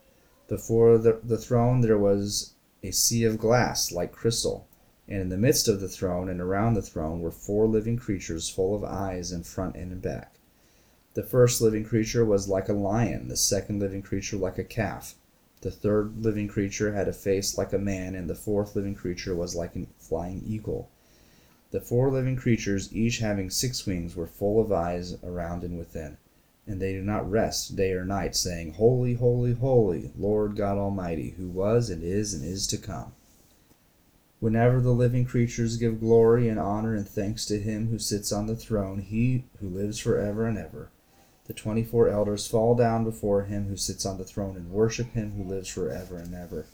Before 0.47 0.97
the, 0.97 1.19
the 1.23 1.37
throne 1.37 1.81
there 1.81 1.97
was 1.97 2.53
a 2.81 2.91
sea 2.91 3.25
of 3.25 3.37
glass, 3.37 3.91
like 3.91 4.11
crystal, 4.13 4.67
and 5.09 5.19
in 5.19 5.27
the 5.27 5.37
midst 5.37 5.67
of 5.67 5.81
the 5.81 5.89
throne 5.89 6.29
and 6.29 6.39
around 6.39 6.75
the 6.75 6.81
throne 6.81 7.19
were 7.19 7.31
four 7.31 7.67
living 7.67 7.97
creatures 7.97 8.49
full 8.49 8.73
of 8.73 8.85
eyes 8.85 9.33
in 9.33 9.43
front 9.43 9.75
and 9.75 9.91
in 9.91 9.99
back. 9.99 10.35
The 11.15 11.23
first 11.23 11.59
living 11.59 11.83
creature 11.83 12.23
was 12.23 12.47
like 12.47 12.69
a 12.69 12.73
lion, 12.73 13.27
the 13.27 13.35
second 13.35 13.79
living 13.79 14.01
creature 14.01 14.37
like 14.37 14.57
a 14.57 14.63
calf. 14.63 15.15
The 15.59 15.71
third 15.71 16.23
living 16.23 16.47
creature 16.47 16.93
had 16.93 17.09
a 17.09 17.13
face 17.13 17.57
like 17.57 17.73
a 17.73 17.77
man, 17.77 18.15
and 18.15 18.29
the 18.29 18.35
fourth 18.35 18.75
living 18.77 18.95
creature 18.95 19.35
was 19.35 19.53
like 19.53 19.75
a 19.75 19.87
flying 19.97 20.41
eagle. 20.45 20.89
The 21.71 21.81
four 21.81 22.09
living 22.09 22.37
creatures, 22.37 22.93
each 22.93 23.17
having 23.17 23.49
six 23.49 23.85
wings, 23.85 24.15
were 24.15 24.27
full 24.27 24.61
of 24.61 24.71
eyes 24.71 25.21
around 25.21 25.65
and 25.65 25.77
within 25.77 26.17
and 26.69 26.79
they 26.79 26.93
do 26.93 27.01
not 27.01 27.29
rest 27.29 27.75
day 27.75 27.91
or 27.93 28.05
night, 28.05 28.35
saying, 28.35 28.73
Holy, 28.73 29.15
holy, 29.15 29.53
holy, 29.53 30.11
Lord 30.15 30.55
God 30.55 30.77
Almighty, 30.77 31.31
who 31.31 31.47
was 31.47 31.89
and 31.89 32.03
is 32.03 32.35
and 32.35 32.45
is 32.45 32.67
to 32.67 32.77
come. 32.77 33.11
Whenever 34.39 34.79
the 34.79 34.91
living 34.91 35.25
creatures 35.25 35.77
give 35.77 35.99
glory 35.99 36.47
and 36.47 36.59
honor 36.59 36.95
and 36.95 37.07
thanks 37.07 37.45
to 37.45 37.59
him 37.59 37.89
who 37.89 37.99
sits 37.99 38.31
on 38.31 38.47
the 38.47 38.55
throne, 38.55 38.99
he 38.99 39.43
who 39.59 39.67
lives 39.67 39.99
forever 39.99 40.45
and 40.45 40.57
ever, 40.57 40.89
the 41.45 41.53
twenty 41.53 41.83
four 41.83 42.07
elders 42.07 42.47
fall 42.47 42.75
down 42.75 43.03
before 43.03 43.43
him 43.43 43.67
who 43.67 43.75
sits 43.75 44.05
on 44.05 44.17
the 44.17 44.23
throne 44.23 44.55
and 44.55 44.71
worship 44.71 45.11
him 45.13 45.31
who 45.31 45.43
lives 45.43 45.69
forever 45.69 46.17
and 46.17 46.33
ever, 46.33 46.65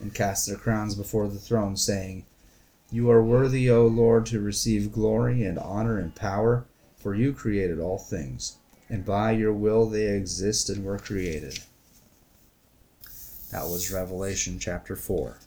and 0.00 0.14
cast 0.14 0.46
their 0.46 0.56
crowns 0.56 0.94
before 0.94 1.28
the 1.28 1.38
throne, 1.38 1.76
saying, 1.76 2.24
You 2.90 3.10
are 3.10 3.22
worthy, 3.22 3.70
O 3.70 3.86
Lord, 3.86 4.26
to 4.26 4.40
receive 4.40 4.92
glory 4.92 5.44
and 5.44 5.58
honor 5.58 5.98
and 5.98 6.14
power, 6.14 6.66
for 6.96 7.14
you 7.14 7.32
created 7.32 7.80
all 7.80 7.98
things 7.98 8.58
and 8.88 9.04
by 9.04 9.32
your 9.32 9.52
will 9.52 9.86
they 9.86 10.06
exist 10.06 10.70
and 10.70 10.84
were 10.84 10.98
created. 10.98 11.58
That 13.50 13.64
was 13.64 13.92
Revelation 13.92 14.58
chapter 14.58 14.96
4. 14.96 15.38